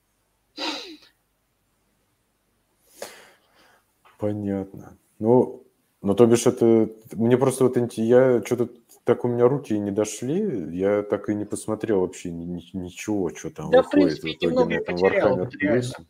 [4.19, 4.97] Понятно.
[5.19, 5.63] Ну,
[6.01, 6.89] ну, то бишь это...
[7.13, 7.77] Мне просто вот...
[7.93, 8.69] Я что-то...
[9.03, 12.77] Так у меня руки и не дошли, я так и не посмотрел вообще ни- ни-
[12.77, 16.07] ничего, что там Да, в выходит в принципе, итоге немного на этом Warhammer реально.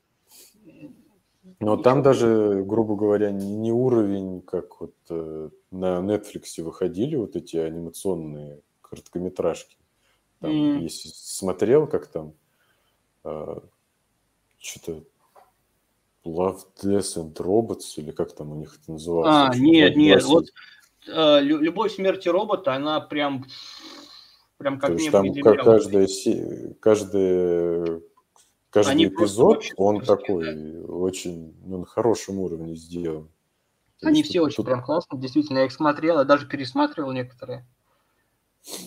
[1.59, 7.35] Но там даже, грубо говоря, не, не уровень, как вот э, на Netflix выходили вот
[7.35, 9.77] эти анимационные короткометражки.
[10.39, 10.81] Там, М.
[10.81, 12.33] если смотрел, как там
[14.59, 15.03] что-то
[16.25, 19.29] Love, Death and Robots, или как там у них это называлось?
[19.33, 20.45] А, общем, нет, нет, два вот
[21.07, 23.45] э, лю- любовь смерти робота, она прям,
[24.57, 25.63] прям как То есть там и ка- земля.
[25.63, 28.03] каждая, се- каждый,
[28.73, 33.29] Они эпизод, очень он такой очень ну, на хорошем уровне сделан.
[34.03, 37.65] Они есть все очень тут- прям классные, действительно, я их смотрел, я даже пересматривал некоторые.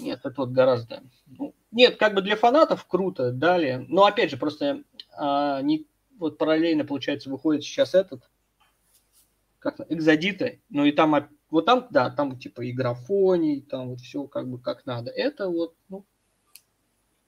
[0.00, 1.02] Нет, это вот гораздо.
[1.26, 3.84] ну, нет, как бы для фанатов круто, далее.
[3.88, 4.82] Но опять же, просто
[5.16, 5.86] а, не,
[6.18, 8.28] вот параллельно, получается, выходит сейчас этот,
[9.58, 14.24] как экзодиты, ну и там, вот там, да, там типа и графоний, там вот все
[14.24, 15.10] как бы как надо.
[15.10, 16.04] Это вот, ну,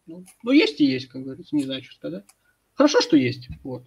[0.07, 2.25] ну, ну, есть и есть, как говорится, не знаю, что сказать.
[2.75, 3.85] Хорошо, что есть, вот.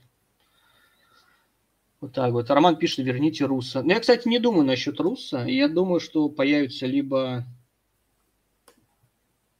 [2.02, 2.50] Вот так вот.
[2.50, 3.82] Роман пишет, верните Руса.
[3.82, 5.46] Но я, кстати, не думаю насчет Руса.
[5.46, 7.46] Я думаю, что появится либо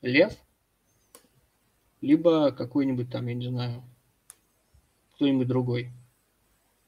[0.06, 0.34] Лев,
[2.02, 3.84] либо какой-нибудь там, я не знаю,
[5.16, 5.92] кто-нибудь другой.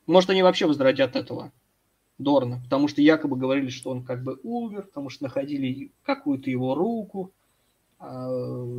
[0.06, 1.52] Может, они вообще возродят этого
[2.18, 6.76] Дорна, потому что якобы говорили, что он как бы умер, потому что находили какую-то его
[6.76, 7.34] руку.
[8.00, 8.28] А,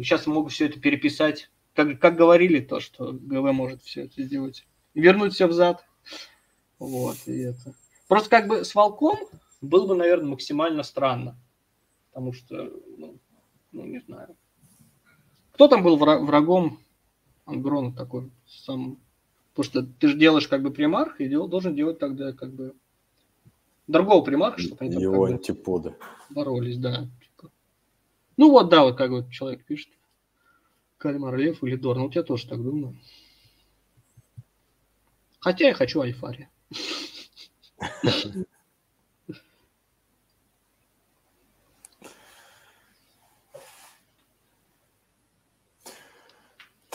[0.03, 1.51] Сейчас могут все это переписать.
[1.75, 4.67] Как, как говорили, то, что ГВ может все это сделать.
[4.95, 5.85] Вернуть все взад.
[6.79, 7.75] Вот, и это.
[8.09, 9.19] Просто как бы с Волком
[9.61, 11.37] было бы, наверное, максимально странно.
[12.11, 13.19] Потому что, ну,
[13.73, 14.37] ну не знаю.
[15.53, 16.79] Кто там был вра- врагом
[17.45, 18.99] Ангрона такой сам?
[19.55, 22.75] Потому что ты же делаешь как бы примарх, и дел- должен делать тогда как бы
[23.87, 25.97] другого примарха, чтобы они там его как бы антипода.
[26.31, 27.09] боролись, да.
[27.23, 27.51] типа.
[28.37, 29.91] Ну вот, да, вот как вот человек пишет.
[30.99, 32.03] Кальмар Лев или Дорн.
[32.03, 32.97] Вот я тоже так думаю.
[35.41, 36.49] Хотя я хочу Альфари.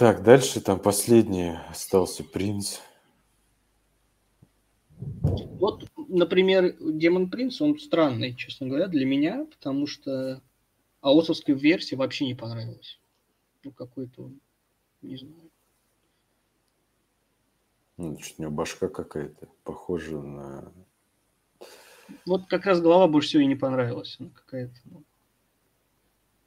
[0.04, 2.80] Так, дальше там последний остался принц.
[5.00, 10.42] Вот, например, Демон Принц, он странный, честно говоря, для меня, потому что
[11.00, 13.00] аосовской версии вообще не понравилось.
[13.64, 14.42] Ну, какой-то он,
[15.02, 15.50] не знаю.
[17.96, 20.74] Ну, чуть у него башка какая-то, похожа на...
[22.26, 24.18] Вот как раз голова больше всего и не понравилась.
[24.20, 24.76] Она какая-то.
[24.84, 25.02] ну.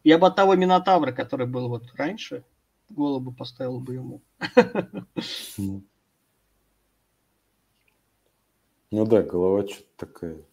[0.05, 2.45] Я бы от того Минотавра, который был вот раньше,
[2.89, 4.23] голову поставил бы ему.
[8.93, 10.45] Ну да, голова что-то такая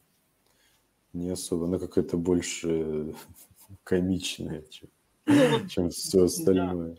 [1.13, 3.15] не особо, она какая-то больше
[3.84, 4.89] комичная, чем,
[5.26, 6.98] Ну, чем все остальное.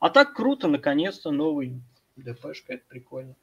[0.00, 1.80] А так круто, наконец-то новый
[2.16, 3.34] ДПшка, это прикольно.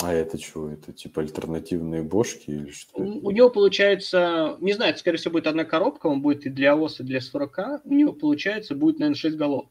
[0.00, 0.70] А это что?
[0.70, 2.98] Это типа альтернативные бошки или что?
[2.98, 6.76] У него получается, не знаю, это, скорее всего, будет одна коробка, он будет и для
[6.76, 7.80] ОС, и для СВРК.
[7.84, 9.68] У него, получается, будет, наверное, 6 голов.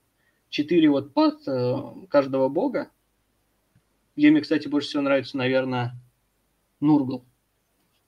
[0.49, 1.78] 4 вот под э,
[2.09, 2.89] каждого бога.
[4.17, 5.93] Где мне, кстати, больше всего нравится, наверное,
[6.82, 7.23] Нургл.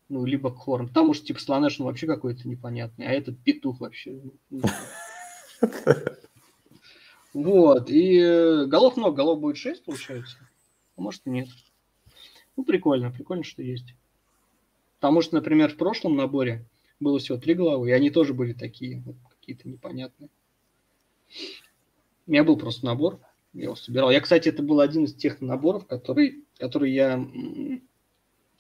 [0.10, 0.90] Ну, либо Хорн.
[0.90, 3.08] Потому что, типа, Слонеш, ну, вообще какой-то непонятный.
[3.08, 4.20] А этот петух вообще.
[4.50, 4.62] ну.
[7.32, 7.92] Вот.
[7.92, 9.18] И э, голов много.
[9.18, 10.38] Голов будет 6, получается.
[10.98, 11.48] А может и нет.
[12.60, 13.10] Ну, прикольно.
[13.10, 13.96] Прикольно, что есть.
[15.00, 16.66] Потому что, например, в прошлом наборе
[17.00, 20.30] было всего три главы, и они тоже были такие, вот, какие-то непонятные.
[22.28, 23.22] У меня был просто набор,
[23.54, 24.12] я его собирал.
[24.12, 27.26] Я, кстати, это был один из тех наборов, который, который я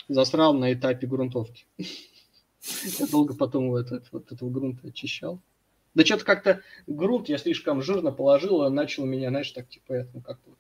[0.07, 1.65] засрал на этапе грунтовки.
[2.97, 5.41] Я долго потом вот этого грунта очищал.
[5.93, 10.21] Да что-то как-то грунт я слишком жирно положил, а начал меня, знаешь, так типа, ну
[10.21, 10.51] как-то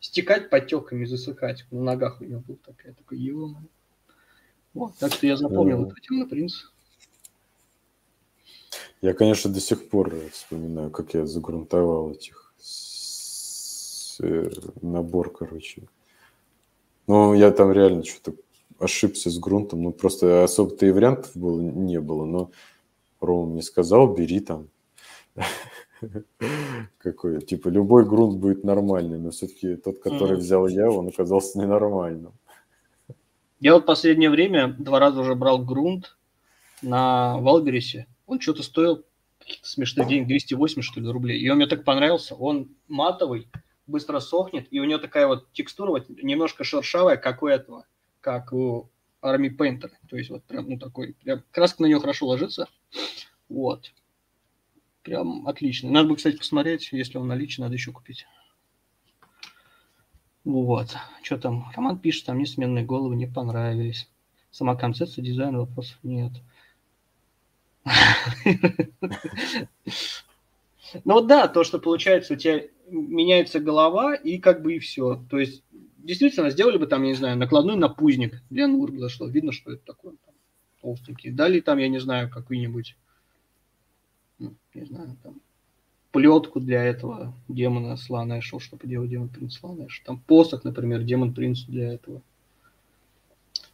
[0.00, 1.64] стекать потеками, засыхать.
[1.70, 3.54] На ногах у него был такая, такой, ё
[4.74, 6.64] Вот, так что я запомнил этот темный принц.
[9.00, 12.52] Я, конечно, до сих пор вспоминаю, как я загрунтовал этих
[14.20, 14.50] э,
[14.82, 15.82] набор, короче.
[17.06, 18.36] Ну, я там реально что-то
[18.78, 19.82] ошибся с грунтом.
[19.82, 22.24] Ну, просто особо-то и вариантов было, не было.
[22.24, 22.50] Но
[23.20, 24.68] Рома мне сказал, бери там.
[26.98, 32.32] Какой, типа, любой грунт будет нормальный, но все-таки тот, который взял я, он оказался ненормальным.
[33.60, 36.16] Я вот последнее время два раза уже брал грунт
[36.82, 38.06] на Валберисе.
[38.26, 39.04] Он что-то стоил
[39.40, 41.40] каких-то смешных денег, 280 что ли рублей.
[41.40, 42.34] И он мне так понравился.
[42.36, 43.48] Он матовый,
[43.86, 47.86] быстро сохнет, и у него такая вот текстура вот немножко шершавая, как у этого,
[48.20, 48.90] как у
[49.22, 49.90] Army Painter.
[50.08, 52.68] То есть вот прям, ну такой, прям краска на него хорошо ложится.
[53.48, 53.92] Вот.
[55.02, 55.90] Прям отлично.
[55.90, 58.26] Надо бы, кстати, посмотреть, если он наличный, надо еще купить.
[60.44, 60.96] Вот.
[61.22, 61.70] Что там?
[61.74, 64.08] Роман пишет, там несменные головы не понравились.
[64.50, 66.32] Сама концепция дизайна вопросов нет.
[71.04, 75.22] Ну вот да, то, что получается, у тебя меняется голова, и как бы и все.
[75.28, 75.62] То есть,
[75.98, 79.84] действительно, сделали бы там, я не знаю, накладной напузник для Нургла, что видно, что это
[79.84, 80.34] такой там,
[80.80, 81.30] толстенький.
[81.30, 82.96] Дали там, я не знаю, какую-нибудь,
[84.38, 85.40] ну, не знаю, там,
[86.12, 90.02] плетку для этого демона Сланэша, чтобы делать демон принц Сланэш.
[90.04, 92.22] Там посох, например, демон принц для этого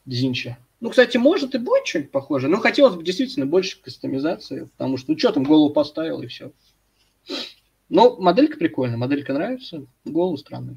[0.04, 0.58] Дзинча.
[0.80, 5.12] Ну, кстати, может и будет что-нибудь похожее, но хотелось бы действительно больше кастомизации, потому что,
[5.12, 6.52] ну, что там, голову поставил и все.
[7.88, 10.76] Но моделька прикольная, моделька нравится, голову странный.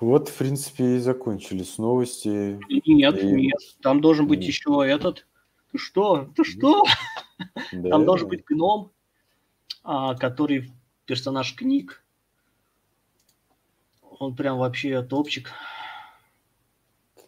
[0.00, 2.60] Вот, в принципе, и закончились новости.
[2.86, 4.48] Нет, И- нет, там должен быть Нет.
[4.48, 5.26] еще этот.
[5.72, 6.30] Ты что?
[6.36, 6.84] Ты что?
[7.70, 8.90] Да, Там должен быть гном,
[9.84, 10.72] а, который
[11.04, 12.02] персонаж книг.
[14.18, 15.52] Он прям вообще топчик.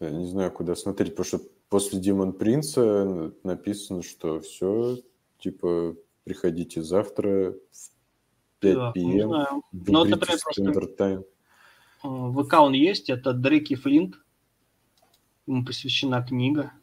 [0.01, 4.97] Я не знаю, куда смотреть, потому что после Демон Принца написано, что все,
[5.39, 9.29] типа, приходите завтра в 5 Да, p.m.
[9.71, 10.39] в Ну, например,
[10.73, 11.23] просто-.
[12.03, 14.19] А, ВК он есть, это Дреки Флинт.
[15.47, 16.73] Ему посвящена книга.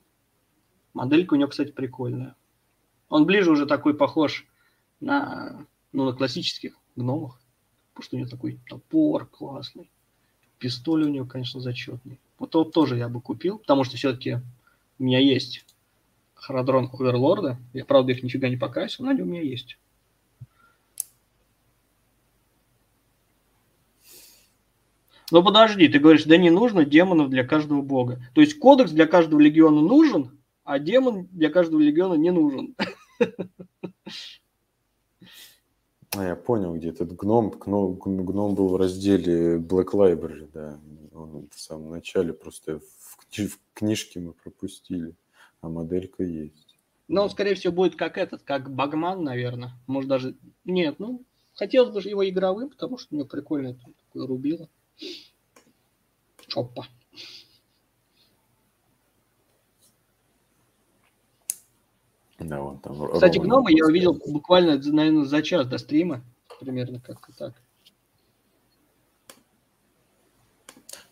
[0.95, 2.35] Моделька у него, кстати, прикольная.
[3.09, 4.47] Он ближе уже такой похож
[5.01, 7.41] на, ну, на классических гномах.
[7.93, 9.91] Потому что у него такой топор классный.
[10.59, 12.19] Пистоль у него, конечно, зачетный.
[12.39, 14.39] Вот тот тоже я бы купил, потому что все-таки
[14.99, 15.65] у меня есть
[16.35, 17.59] Харадрон Оверлорда.
[17.73, 19.79] Я, правда, их нифига не покрасил, но они у меня есть.
[25.31, 28.23] Но подожди, ты говоришь, да не нужно демонов для каждого бога.
[28.35, 30.38] То есть кодекс для каждого легиона нужен,
[30.69, 32.77] а демон для каждого легиона не нужен.
[36.15, 37.49] А, я понял, где этот гном.
[37.49, 40.79] Гном, гном был в разделе Black Library, да.
[41.15, 45.15] Он в самом начале просто в, кни- в книжке мы пропустили,
[45.63, 46.77] а моделька есть.
[47.09, 49.73] Но он, скорее всего, будет как этот, как Багман, наверное.
[49.87, 50.37] Может, даже...
[50.67, 54.69] Нет, ну, хотелось бы же его игровым, потому что у него прикольное там такое рубило.
[56.55, 56.87] Опа.
[62.39, 63.13] Да, вон там.
[63.13, 66.23] Кстати, гнома я увидел буквально, наверное, за час до стрима.
[66.61, 67.55] Примерно как-то так.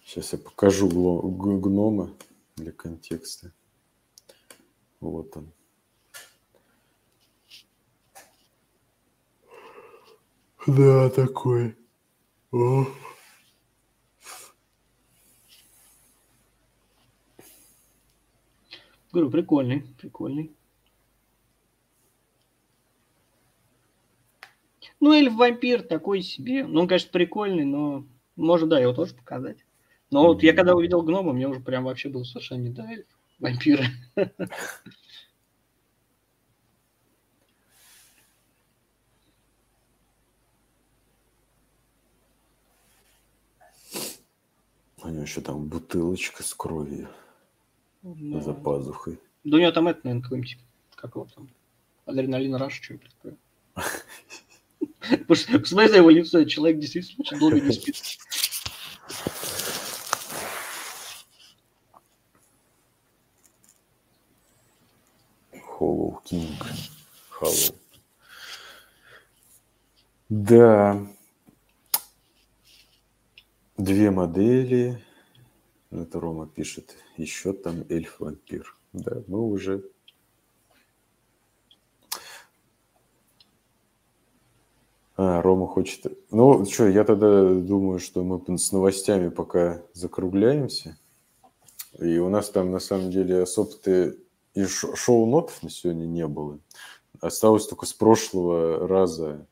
[0.04, 2.10] Сейчас я покажу гнома
[2.56, 3.52] для контекста.
[5.00, 5.52] Вот он.
[10.66, 11.76] Да, такой.
[12.52, 12.86] О.
[19.12, 20.56] Говорю, прикольный, прикольный.
[25.00, 26.64] Ну, эльф-вампир такой себе.
[26.66, 29.58] Ну, он, конечно, прикольный, но можно, да, его тоже показать.
[30.10, 33.06] Но вот я когда увидел гнома, мне уже прям вообще было совершенно не до эльф,
[33.38, 33.84] вампира.
[45.02, 47.08] У него еще там бутылочка с кровью
[48.02, 48.40] Да.
[48.40, 49.20] за пазухой.
[49.44, 50.58] Да у него там это, наверное, какой-нибудь,
[50.96, 51.48] как его там,
[52.06, 53.36] адреналин раш, что-нибудь такое.
[55.28, 57.96] Посмотри на его лицо, человек действительно очень долго не спит.
[65.78, 66.54] Hollow King.
[67.40, 67.74] Hollow.
[70.28, 71.06] Да.
[73.76, 75.04] Две модели.
[75.90, 76.96] Это Рома пишет.
[77.16, 78.76] Еще там эльф-вампир.
[78.92, 79.84] Да, мы уже...
[85.16, 86.06] А, Рома хочет...
[86.30, 90.98] Ну, что, я тогда думаю, что мы с новостями пока закругляемся.
[91.98, 94.14] И у нас там, на самом деле, особо-то
[94.54, 96.58] и шоу-нотов на сегодня не было.
[97.20, 99.46] Осталось только с прошлого раза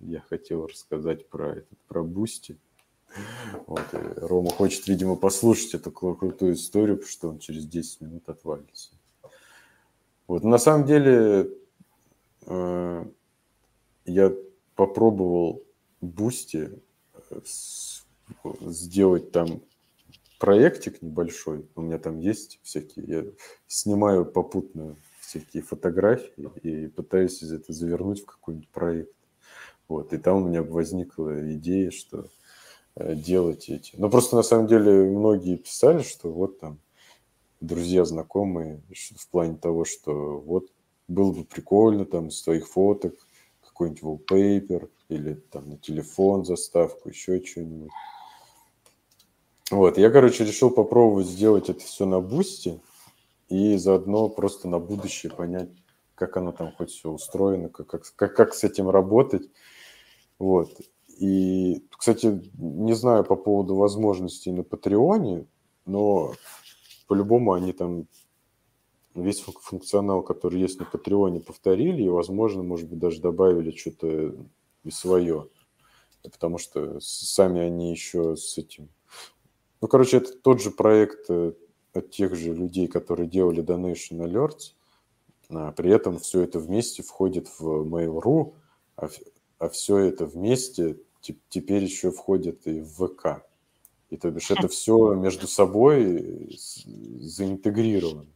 [0.00, 2.58] я хотел рассказать про этот, про Boosty.
[3.66, 3.84] Вот,
[4.16, 8.90] Рома хочет, видимо, послушать эту крутую историю, потому что он через 10 минут отвалится.
[10.26, 11.50] Вот, на самом деле,
[12.46, 13.04] э,
[14.04, 14.34] я
[14.78, 15.64] попробовал
[16.00, 16.70] Boosty
[17.30, 17.40] э,
[18.60, 19.60] сделать там
[20.38, 21.66] проектик небольшой.
[21.74, 23.24] У меня там есть всякие, я
[23.66, 29.12] снимаю попутно всякие фотографии и пытаюсь из этого завернуть в какой-нибудь проект.
[29.88, 32.28] Вот, и там у меня возникла идея, что
[32.94, 33.96] э, делать эти.
[33.96, 36.78] Но просто на самом деле многие писали, что вот там
[37.60, 38.80] друзья, знакомые,
[39.16, 40.68] в плане того, что вот
[41.08, 43.26] было бы прикольно там с твоих фоток
[43.78, 47.90] какой-нибудь wallpaper или там на телефон заставку, еще что-нибудь.
[49.70, 52.80] Вот, я, короче, решил попробовать сделать это все на бусте
[53.48, 55.70] и заодно просто на будущее понять,
[56.14, 59.48] как оно там хоть все устроено, как, как, как с этим работать.
[60.38, 60.70] Вот.
[61.18, 65.46] И, кстати, не знаю по поводу возможностей на Патреоне,
[65.84, 66.32] но
[67.06, 68.06] по-любому они там
[69.22, 74.34] весь функционал, который есть на Патреоне, повторили, и, возможно, может быть, даже добавили что-то
[74.84, 75.48] и свое.
[76.22, 78.88] Потому что сами они еще с этим...
[79.80, 81.52] Ну, короче, это тот же проект э,
[81.92, 84.74] от тех же людей, которые делали Donation Alerts,
[85.50, 88.54] а при этом все это вместе входит в Mail.ru,
[88.96, 89.08] а,
[89.58, 90.98] а все это вместе
[91.48, 93.44] теперь еще входит и в ВК.
[94.10, 96.56] И то бишь это все между собой
[97.20, 98.26] заинтегрировано.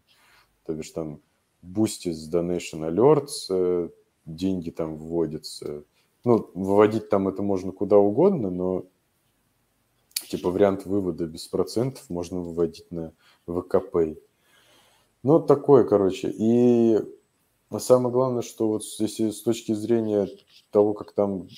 [0.67, 1.21] То бишь там
[1.63, 3.89] Boosty с Donation Alerts, э,
[4.27, 5.85] деньги там вводятся.
[6.25, 8.85] Ну, выводить там это можно куда угодно, но
[10.29, 13.13] типа вариант вывода без процентов можно выводить на
[13.47, 14.17] ВКП.
[15.23, 16.33] Ну, такое, короче.
[16.37, 16.99] И
[17.79, 20.29] самое главное, что вот если с точки зрения
[20.71, 21.49] того, как там,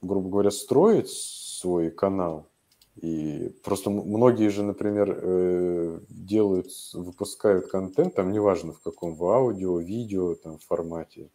[0.00, 2.48] грубо говоря, строить свой канал,
[2.96, 9.78] и просто многие же, например, э, делают, выпускают контент, там неважно в каком, в аудио,
[9.78, 11.30] видео, там, формате,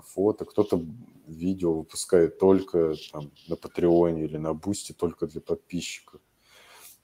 [0.00, 0.82] фото, кто-то
[1.26, 6.20] видео выпускает только там, на Патреоне или на Бусте, только для подписчиков.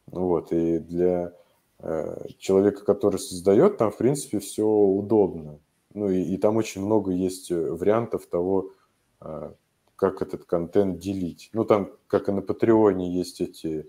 [0.07, 1.35] Вот, и для
[1.81, 5.61] э, человека, который создает, там, в принципе, все удобно.
[5.93, 8.73] Ну, и, и там очень много есть вариантов того,
[9.21, 9.53] э,
[9.99, 11.51] как этот контент делить.
[11.53, 13.85] Ну, там, как и на Патреоне, есть эти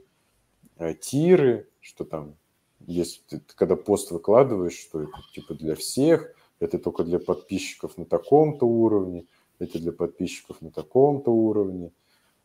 [0.77, 2.35] э, тиры, что там
[2.79, 8.05] есть, ты, когда пост выкладываешь, что это типа для всех, это только для подписчиков на
[8.05, 9.27] таком-то уровне,
[9.59, 11.91] это для подписчиков на таком-то уровне.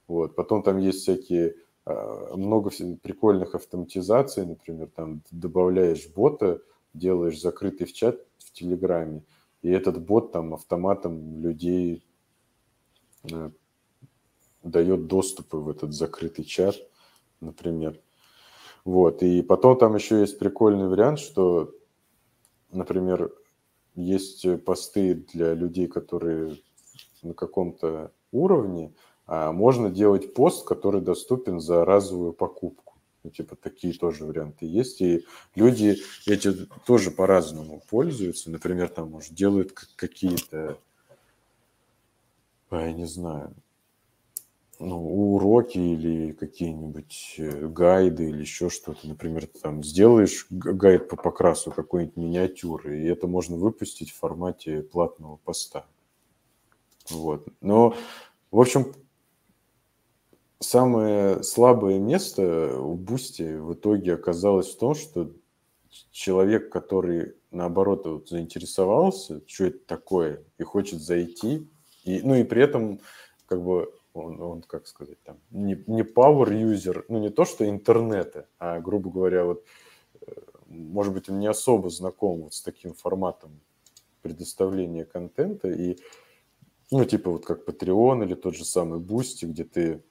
[0.09, 0.37] Вот.
[0.37, 1.55] Потом там есть всякие
[1.87, 6.61] э, много прикольных автоматизаций, например, там добавляешь бота,
[6.93, 9.23] делаешь закрытый в чат в Телеграме,
[9.63, 12.05] и этот бот там автоматом людей
[14.63, 16.77] дает доступы в этот закрытый чат,
[17.41, 18.01] например.
[18.85, 21.73] Вот, и потом там еще есть прикольный вариант, что,
[22.71, 23.33] например,
[23.95, 26.59] есть посты для людей, которые
[27.23, 28.93] на каком-то уровне,
[29.27, 32.95] а можно делать пост, который доступен за разовую покупку.
[33.23, 35.01] Ну, типа такие тоже варианты есть.
[35.01, 35.97] И люди
[36.27, 36.53] эти
[36.87, 38.51] тоже по-разному пользуются.
[38.51, 40.77] Например, там, может, делают какие-то
[42.81, 43.55] я не знаю,
[44.79, 49.07] ну, уроки или какие-нибудь э, гайды или еще что-то.
[49.07, 55.37] Например, там сделаешь гайд по покрасу какой-нибудь миниатюры, и это можно выпустить в формате платного
[55.37, 55.87] поста.
[57.11, 57.47] Вот.
[57.61, 57.95] Но,
[58.51, 58.95] в общем,
[60.59, 65.31] самое слабое место у Бусти в итоге оказалось в том, что
[66.11, 71.69] человек, который, наоборот, вот, заинтересовался, что это такое, и хочет зайти,
[72.05, 73.01] и, ну и при этом,
[73.47, 77.69] как бы, он, он как сказать, там, не, не power user, ну не то, что
[77.69, 79.65] интернета, а, грубо говоря, вот,
[80.21, 80.33] э,
[80.69, 83.61] может быть, он не особо знаком вот с таким форматом
[84.23, 85.99] предоставления контента, и,
[86.91, 90.03] ну, типа вот как Patreon или тот же самый Boosty, где ты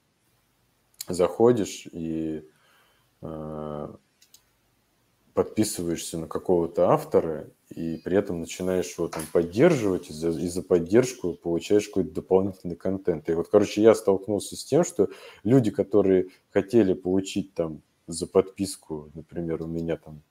[1.08, 2.48] заходишь и
[3.22, 3.94] э,
[5.34, 10.62] подписываешься на какого-то автора, и при этом начинаешь его там поддерживать, и за, и за
[10.62, 13.28] поддержку получаешь какой-то дополнительный контент.
[13.28, 15.08] И вот, короче, я столкнулся с тем, что
[15.42, 20.22] люди, которые хотели получить там за подписку, например, у меня там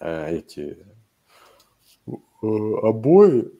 [0.00, 0.78] э, эти
[2.06, 2.12] э,
[2.42, 3.52] обои,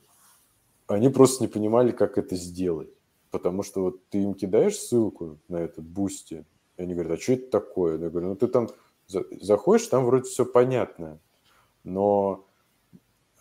[0.89, 2.91] они просто не понимали, как это сделать.
[3.30, 6.45] потому что вот ты им кидаешь ссылку на этот бусти,
[6.76, 7.99] и они говорят, а что это такое?
[7.99, 8.68] Я говорю, ну ты там
[9.09, 11.19] заходишь, там вроде все понятно,
[11.85, 12.47] но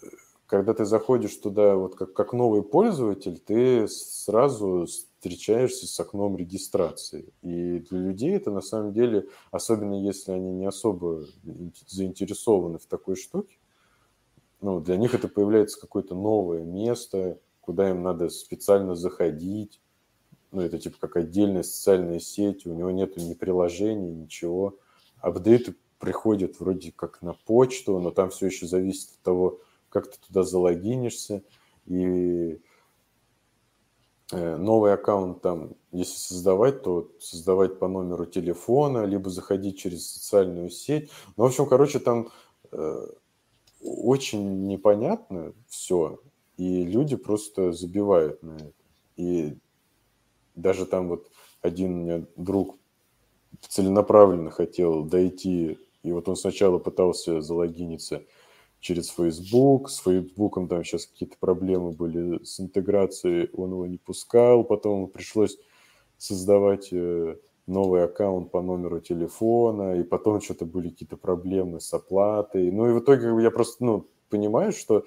[0.01, 0.05] э,
[0.47, 7.32] когда ты заходишь туда вот как, как новый пользователь, ты сразу встречаешься с окном регистрации.
[7.41, 11.26] И для людей это на самом деле, особенно если они не особо
[11.88, 13.57] заинтересованы в такой штуке,
[14.62, 19.82] ну, для них это появляется какое-то новое место, куда им надо специально заходить.
[20.51, 24.76] Ну, это типа как отдельная социальная сеть, у него нету ни приложений, ничего.
[25.22, 29.59] Апдейты приходят вроде как на почту, но там все еще зависит от того,
[29.89, 31.43] как ты туда залогинишься.
[31.86, 32.59] И
[34.32, 40.69] э, новый аккаунт там, если создавать, то создавать по номеру телефона, либо заходить через социальную
[40.69, 41.11] сеть.
[41.38, 42.30] Ну, в общем, короче, там
[42.72, 43.07] э,
[43.82, 46.19] очень непонятно все,
[46.57, 48.74] и люди просто забивают на это.
[49.17, 49.57] И
[50.55, 51.30] даже там вот
[51.61, 52.78] один у меня друг
[53.59, 58.23] целенаправленно хотел дойти, и вот он сначала пытался залогиниться
[58.79, 64.63] через Facebook, с Фейсбуком там сейчас какие-то проблемы были с интеграцией, он его не пускал,
[64.63, 65.57] потом пришлось
[66.17, 67.35] создавать э,
[67.67, 72.71] новый аккаунт по номеру телефона, и потом что-то были какие-то проблемы с оплатой.
[72.71, 75.05] Ну и в итоге я просто ну, понимаю, что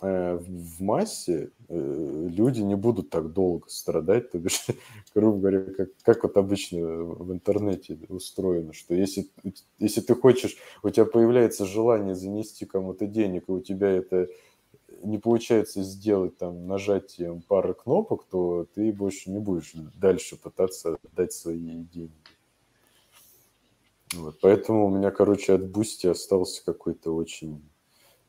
[0.00, 4.66] в массе э, люди не будут так долго страдать, то бишь,
[5.14, 9.30] грубо говоря, как, как вот обычно в интернете устроено, что если,
[9.78, 14.28] если ты хочешь, у тебя появляется желание занести кому-то денег, и у тебя это
[15.02, 21.32] не получается сделать там нажатием пары кнопок, то ты больше не будешь дальше пытаться дать
[21.32, 22.10] свои деньги.
[24.14, 27.62] Вот, поэтому у меня, короче, от Бусти остался какой-то очень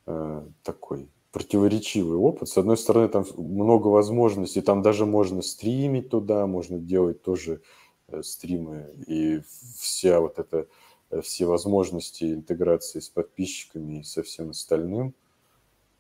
[0.08, 2.50] э, такой противоречивый опыт.
[2.50, 7.62] С одной стороны, там много возможностей, там даже можно стримить туда, можно делать тоже
[8.08, 9.42] э, стримы, и
[9.78, 10.68] вся вот эта,
[11.12, 15.14] э, все возможности интеграции с подписчиками и со всем остальным–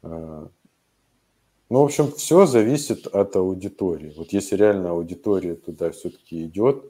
[0.05, 0.47] а,
[1.69, 4.13] ну, в общем, все зависит от аудитории.
[4.15, 6.85] Вот если реально аудитория туда все-таки идет,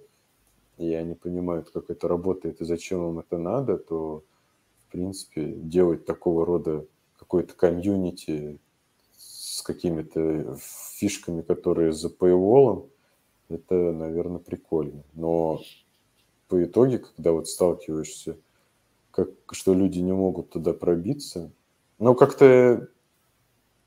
[0.78, 4.24] и они понимают, как это работает и зачем им это надо, то,
[4.80, 6.86] в принципе, делать такого рода
[7.26, 8.60] какой-то комьюнити
[9.18, 12.90] с какими-то фишками, которые за paywall,
[13.50, 15.04] это, наверное, прикольно.
[15.14, 15.62] Но
[16.48, 18.38] по итоге, когда вот сталкиваешься,
[19.12, 21.52] как, что люди не могут туда пробиться,
[21.98, 22.90] ну, как-то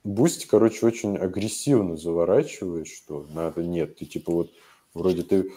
[0.05, 4.51] Бусти, короче, очень агрессивно заворачивает, что надо, нет, ты типа вот
[4.95, 5.53] вроде ты...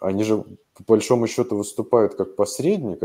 [0.00, 3.02] Они же по большому счету выступают как посредник,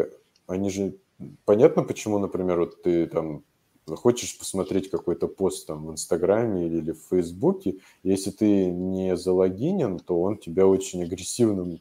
[0.48, 0.98] они же...
[1.46, 3.44] Понятно, почему, например, вот ты там
[3.88, 10.20] хочешь посмотреть какой-то пост там в Инстаграме или, в Фейсбуке, если ты не залогинен, то
[10.20, 11.80] он тебя очень агрессивно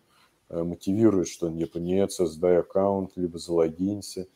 [0.51, 4.29] э, мотивирует, что типа нет, создай аккаунт, либо залогинься.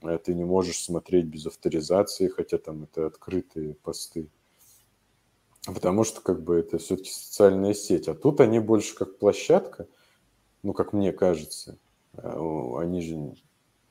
[0.00, 4.28] А ты не можешь смотреть без авторизации, хотя там это открытые посты.
[5.64, 8.08] Потому что как бы это все-таки социальная сеть.
[8.08, 9.86] А тут они больше как площадка,
[10.64, 11.78] ну, как мне кажется.
[12.14, 13.34] А, они же...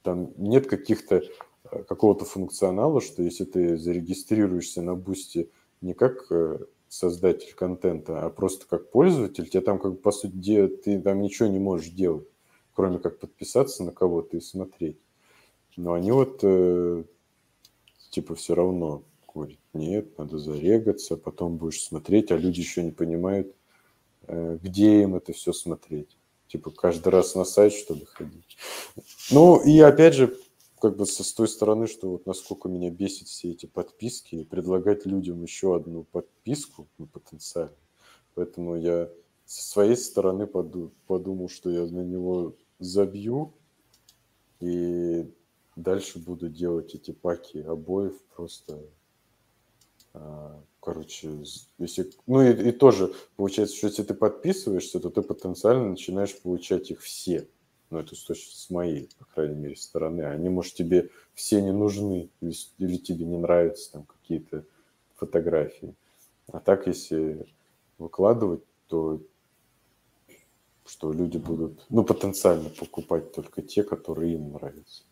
[0.03, 1.21] Там нет каких-то
[1.69, 5.49] какого-то функционала, что если ты зарегистрируешься на бусте
[5.81, 10.99] не как э, создатель контента, а просто как пользователь, тебе там как по сути ты
[11.01, 12.27] там ничего не можешь делать,
[12.73, 14.99] кроме как подписаться на кого-то и смотреть.
[15.77, 17.03] Но они вот э,
[18.09, 19.03] типа все равно
[19.33, 23.55] говорят, нет, надо зарегаться, потом будешь смотреть, а люди еще не понимают,
[24.27, 26.17] э, где им это все смотреть.
[26.47, 28.57] Типа каждый раз на сайт, что ли, ходить.
[29.31, 30.37] Ну, и опять же,
[30.81, 34.43] как бы со с той стороны, что вот насколько меня бесит все эти подписки, и
[34.43, 37.75] предлагать людям еще одну подписку, ну, потенциально.
[38.35, 39.09] Поэтому я
[39.45, 43.53] со своей стороны подумал, что я на него забью,
[44.59, 45.31] и
[45.75, 48.81] Дальше буду делать эти паки обоев просто,
[50.13, 51.29] а, короче,
[51.77, 56.91] если, ну и, и тоже получается, что если ты подписываешься, то ты потенциально начинаешь получать
[56.91, 57.47] их все.
[57.91, 60.21] Ну, это с, с моей, по крайней мере, стороны.
[60.21, 64.63] Они, может, тебе все не нужны, или, или тебе не нравятся там какие-то
[65.15, 65.93] фотографии.
[66.51, 67.45] А так, если
[67.97, 69.21] выкладывать, то
[70.85, 75.03] что люди будут, ну, потенциально покупать только те, которые им нравятся.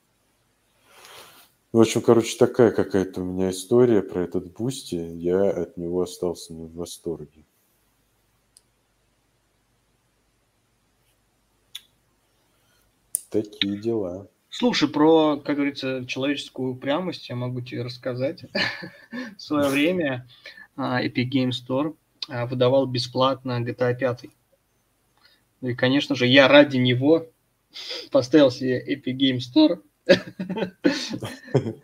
[1.72, 4.96] В общем, короче, такая какая-то у меня история про этот Бусти.
[4.96, 7.46] Я от него остался не в восторге.
[13.30, 14.28] Такие дела.
[14.50, 18.46] Слушай, про, как говорится, человеческую упрямость я могу тебе рассказать.
[19.38, 20.28] В свое время
[20.76, 21.96] а, Epic Game Store
[22.28, 24.26] а, выдавал бесплатно GTA 5.
[25.62, 27.28] Ну и, конечно же, я ради него
[28.12, 29.82] поставил себе Epic Game Store,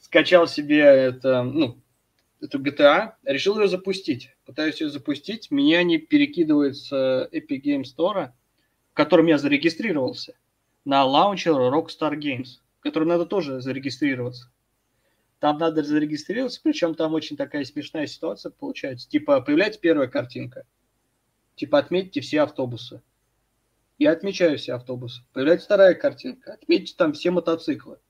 [0.00, 1.78] скачал себе это, ну,
[2.40, 4.30] эту GTA, решил ее запустить.
[4.46, 8.30] Пытаюсь ее запустить, меня не перекидывает с Epic Game Store,
[8.90, 10.34] в котором я зарегистрировался,
[10.90, 14.50] на лаунчер Rockstar Games, в котором надо тоже зарегистрироваться.
[15.38, 19.08] Там надо зарегистрироваться, причем там очень такая смешная ситуация получается.
[19.08, 20.66] Типа, появляется первая картинка.
[21.54, 23.02] Типа, отметьте все автобусы.
[23.98, 25.22] Я отмечаю все автобусы.
[25.32, 26.54] Появляется вторая картинка.
[26.54, 28.00] Отметьте там все мотоциклы.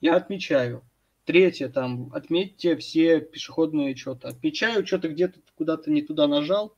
[0.00, 0.84] Я отмечаю.
[1.24, 4.28] Третье, там, отметьте все пешеходные что-то.
[4.28, 6.76] Отмечаю, что-то где-то куда-то не туда нажал.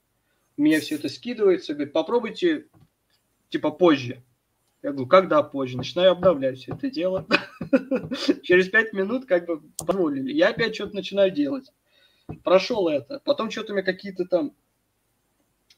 [0.56, 1.74] У меня все это скидывается.
[1.74, 2.64] Говорит, попробуйте,
[3.50, 4.22] типа, позже.
[4.84, 5.78] Я говорю, когда позже?
[5.78, 7.26] Начинаю обновлять все это дело.
[8.42, 10.30] Через пять минут как бы позволили.
[10.30, 11.72] Я опять что-то начинаю делать.
[12.42, 13.18] Прошел это.
[13.24, 14.54] Потом что-то у меня какие-то там...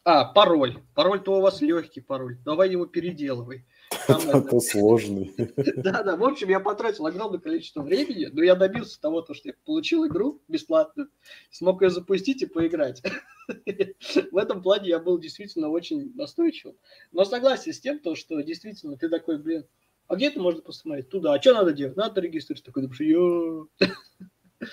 [0.02, 0.78] А, пароль.
[0.96, 2.38] Пароль-то у вас легкий пароль.
[2.44, 3.64] Давай его переделывай.
[4.08, 5.32] Это сложный.
[5.76, 6.16] Да, да.
[6.16, 10.42] В общем, я потратил огромное количество времени, но я добился того, что я получил игру
[10.48, 11.06] бесплатно,
[11.52, 13.04] смог ее запустить и поиграть.
[14.32, 16.74] В этом плане я был действительно очень настойчив.
[17.12, 19.66] Но согласен с тем, что действительно ты такой, блин,
[20.08, 21.08] а где это можно посмотреть?
[21.08, 21.34] Туда.
[21.34, 21.96] А что надо делать?
[21.96, 22.64] Надо регистрироваться.
[22.64, 23.68] Такой, думаешь,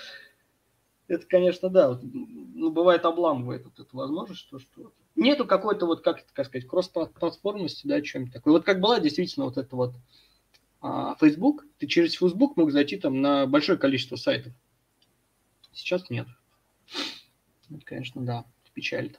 [1.06, 2.00] Это, конечно, да.
[2.02, 7.86] Ну, бывает обламывает вот эту возможность, что, что нету какой-то вот, как, как сказать, кросс-платформности,
[7.86, 8.54] да, чем-то такое.
[8.54, 9.94] Вот как была действительно вот это вот
[10.80, 14.54] а, Facebook, ты через Facebook мог зайти там на большое количество сайтов.
[15.72, 16.26] Сейчас нет.
[17.70, 19.18] Это, конечно, да, печалит.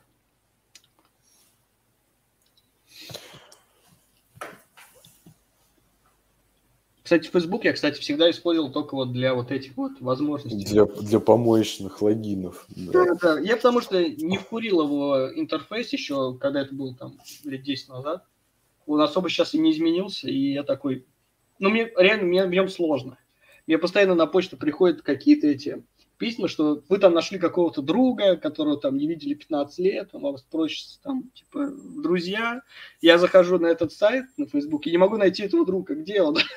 [7.06, 10.66] Кстати, Facebook я, кстати, всегда использовал только вот для вот этих вот возможностей.
[10.66, 12.66] Для, для помоечных логинов.
[12.70, 13.06] Да.
[13.06, 13.40] да, да.
[13.42, 18.26] Я потому что не вкурил его интерфейс еще, когда это было там лет 10 назад.
[18.88, 21.06] Он особо сейчас и не изменился, и я такой...
[21.60, 23.20] Ну, мне реально, мне в нем сложно.
[23.68, 25.84] Мне постоянно на почту приходят какие-то эти
[26.18, 30.44] письма, что вы там нашли какого-то друга, которого там не видели 15 лет, он вас
[30.44, 32.62] просит там, типа, друзья.
[33.02, 35.96] Я захожу на этот сайт на Facebook и не могу найти этого друга.
[35.96, 36.38] Где он?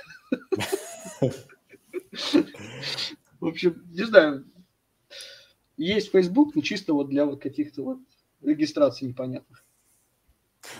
[3.41, 4.45] В общем, не знаю,
[5.77, 7.99] есть Facebook, но чисто вот для вот каких-то вот
[8.43, 9.65] регистраций непонятных.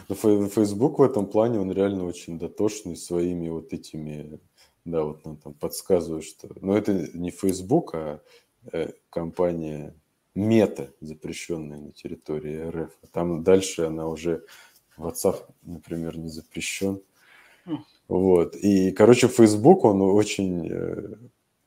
[0.09, 4.41] Но Facebook в этом плане, он реально очень дотошный своими вот этими,
[4.85, 6.49] да, вот он там подсказывает, что...
[6.61, 8.21] Но это не Facebook, а
[9.11, 9.95] компания
[10.35, 12.93] Мета, запрещенная на территории РФ.
[13.13, 14.45] Там дальше она уже,
[14.97, 17.03] WhatsApp, например, не запрещен.
[18.07, 18.57] Вот.
[18.57, 21.17] И, короче, Facebook, он очень э,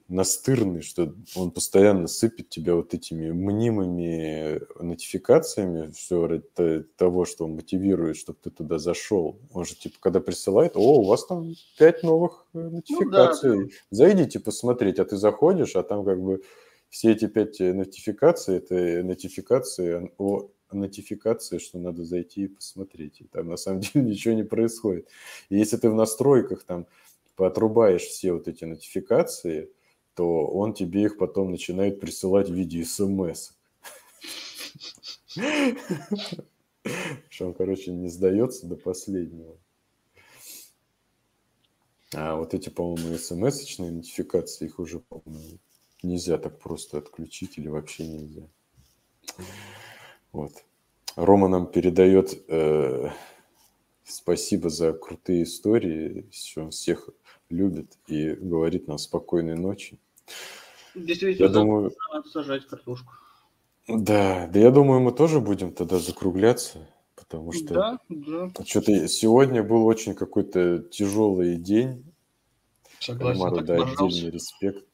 [0.08, 7.56] настырный, что он постоянно сыпет тебя вот этими мнимыми нотификациями, все ради того, что он
[7.56, 9.38] мотивирует, чтобы ты туда зашел.
[9.54, 13.74] Он же, типа, когда присылает, о, у вас там пять новых нотификаций, э, ну, да.
[13.92, 16.42] зайдите посмотреть, а ты заходишь, а там как бы
[16.92, 23.22] все эти пять э, нотификаций, это нотификации о нотификации, что надо зайти и посмотреть.
[23.22, 25.08] И там на самом деле ничего не происходит.
[25.50, 26.86] И если ты в настройках там
[27.36, 29.72] поотрубаешь все вот эти нотификации,
[30.16, 33.54] то он тебе их потом начинает присылать в виде смс.
[37.30, 39.58] Что он, короче, не сдается до последнего.
[42.14, 45.58] А вот эти, по-моему, смс-очные нотификации, их уже, по-моему,
[46.04, 48.44] нельзя так просто отключить или вообще нельзя.
[50.32, 50.54] Вот.
[51.16, 53.10] Рома нам передает э,
[54.04, 57.10] спасибо за крутые истории, что он всех
[57.50, 60.00] любит и говорит нам спокойной ночи.
[60.96, 63.14] Действительно, я думаю, надо сажать картошку.
[63.88, 68.50] Да, да я думаю, мы тоже будем тогда закругляться, потому что да, да.
[68.66, 72.06] что-то сегодня был очень какой-то тяжелый день.
[73.00, 74.86] Согласен, Ромару, да, отдельный респект.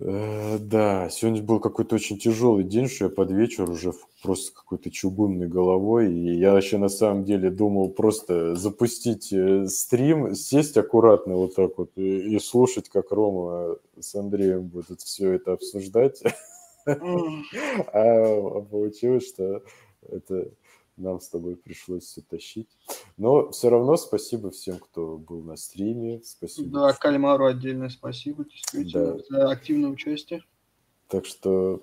[0.00, 3.92] Э, да, сегодня был какой-то очень тяжелый день, что я под вечер уже
[4.22, 6.12] просто какой-то чугунной головой.
[6.12, 11.78] И я вообще на самом деле думал просто запустить э, стрим, сесть аккуратно вот так
[11.78, 16.22] вот и, и слушать, как Рома с Андреем будут все это обсуждать.
[16.86, 19.62] А получилось, что
[20.06, 20.50] это
[20.96, 22.68] нам с тобой пришлось все тащить.
[23.16, 26.20] Но все равно спасибо всем, кто был на стриме.
[26.24, 26.68] Спасибо.
[26.70, 29.24] Да, Кальмару отдельное спасибо, действительно, да.
[29.28, 30.44] за активное участие.
[31.08, 31.82] Так что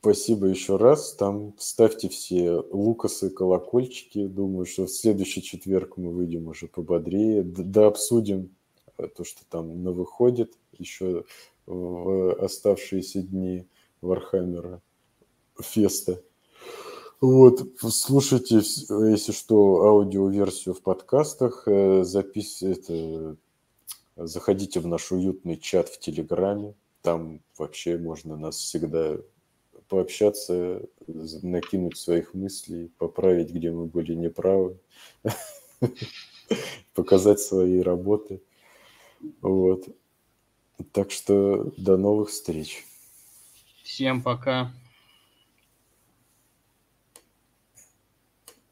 [0.00, 1.14] спасибо еще раз.
[1.14, 4.26] Там ставьте все лукасы, колокольчики.
[4.26, 7.42] Думаю, что в следующий четверг мы выйдем уже пободрее.
[7.42, 8.54] Да обсудим
[9.16, 11.24] то, что там на выходит еще
[11.66, 13.66] в оставшиеся дни
[14.00, 14.82] Вархаммера
[15.60, 16.22] феста.
[17.24, 22.62] Вот, слушайте, если что, аудиоверсию в подкастах, э, запис...
[22.62, 23.36] это...
[24.14, 29.16] заходите в наш уютный чат в Телеграме, там вообще можно нас всегда
[29.88, 34.78] пообщаться, накинуть своих мыслей, поправить, где мы были неправы,
[36.94, 38.42] показать свои работы.
[39.40, 39.88] Вот.
[40.92, 42.84] Так что до новых встреч.
[43.82, 44.74] Всем пока.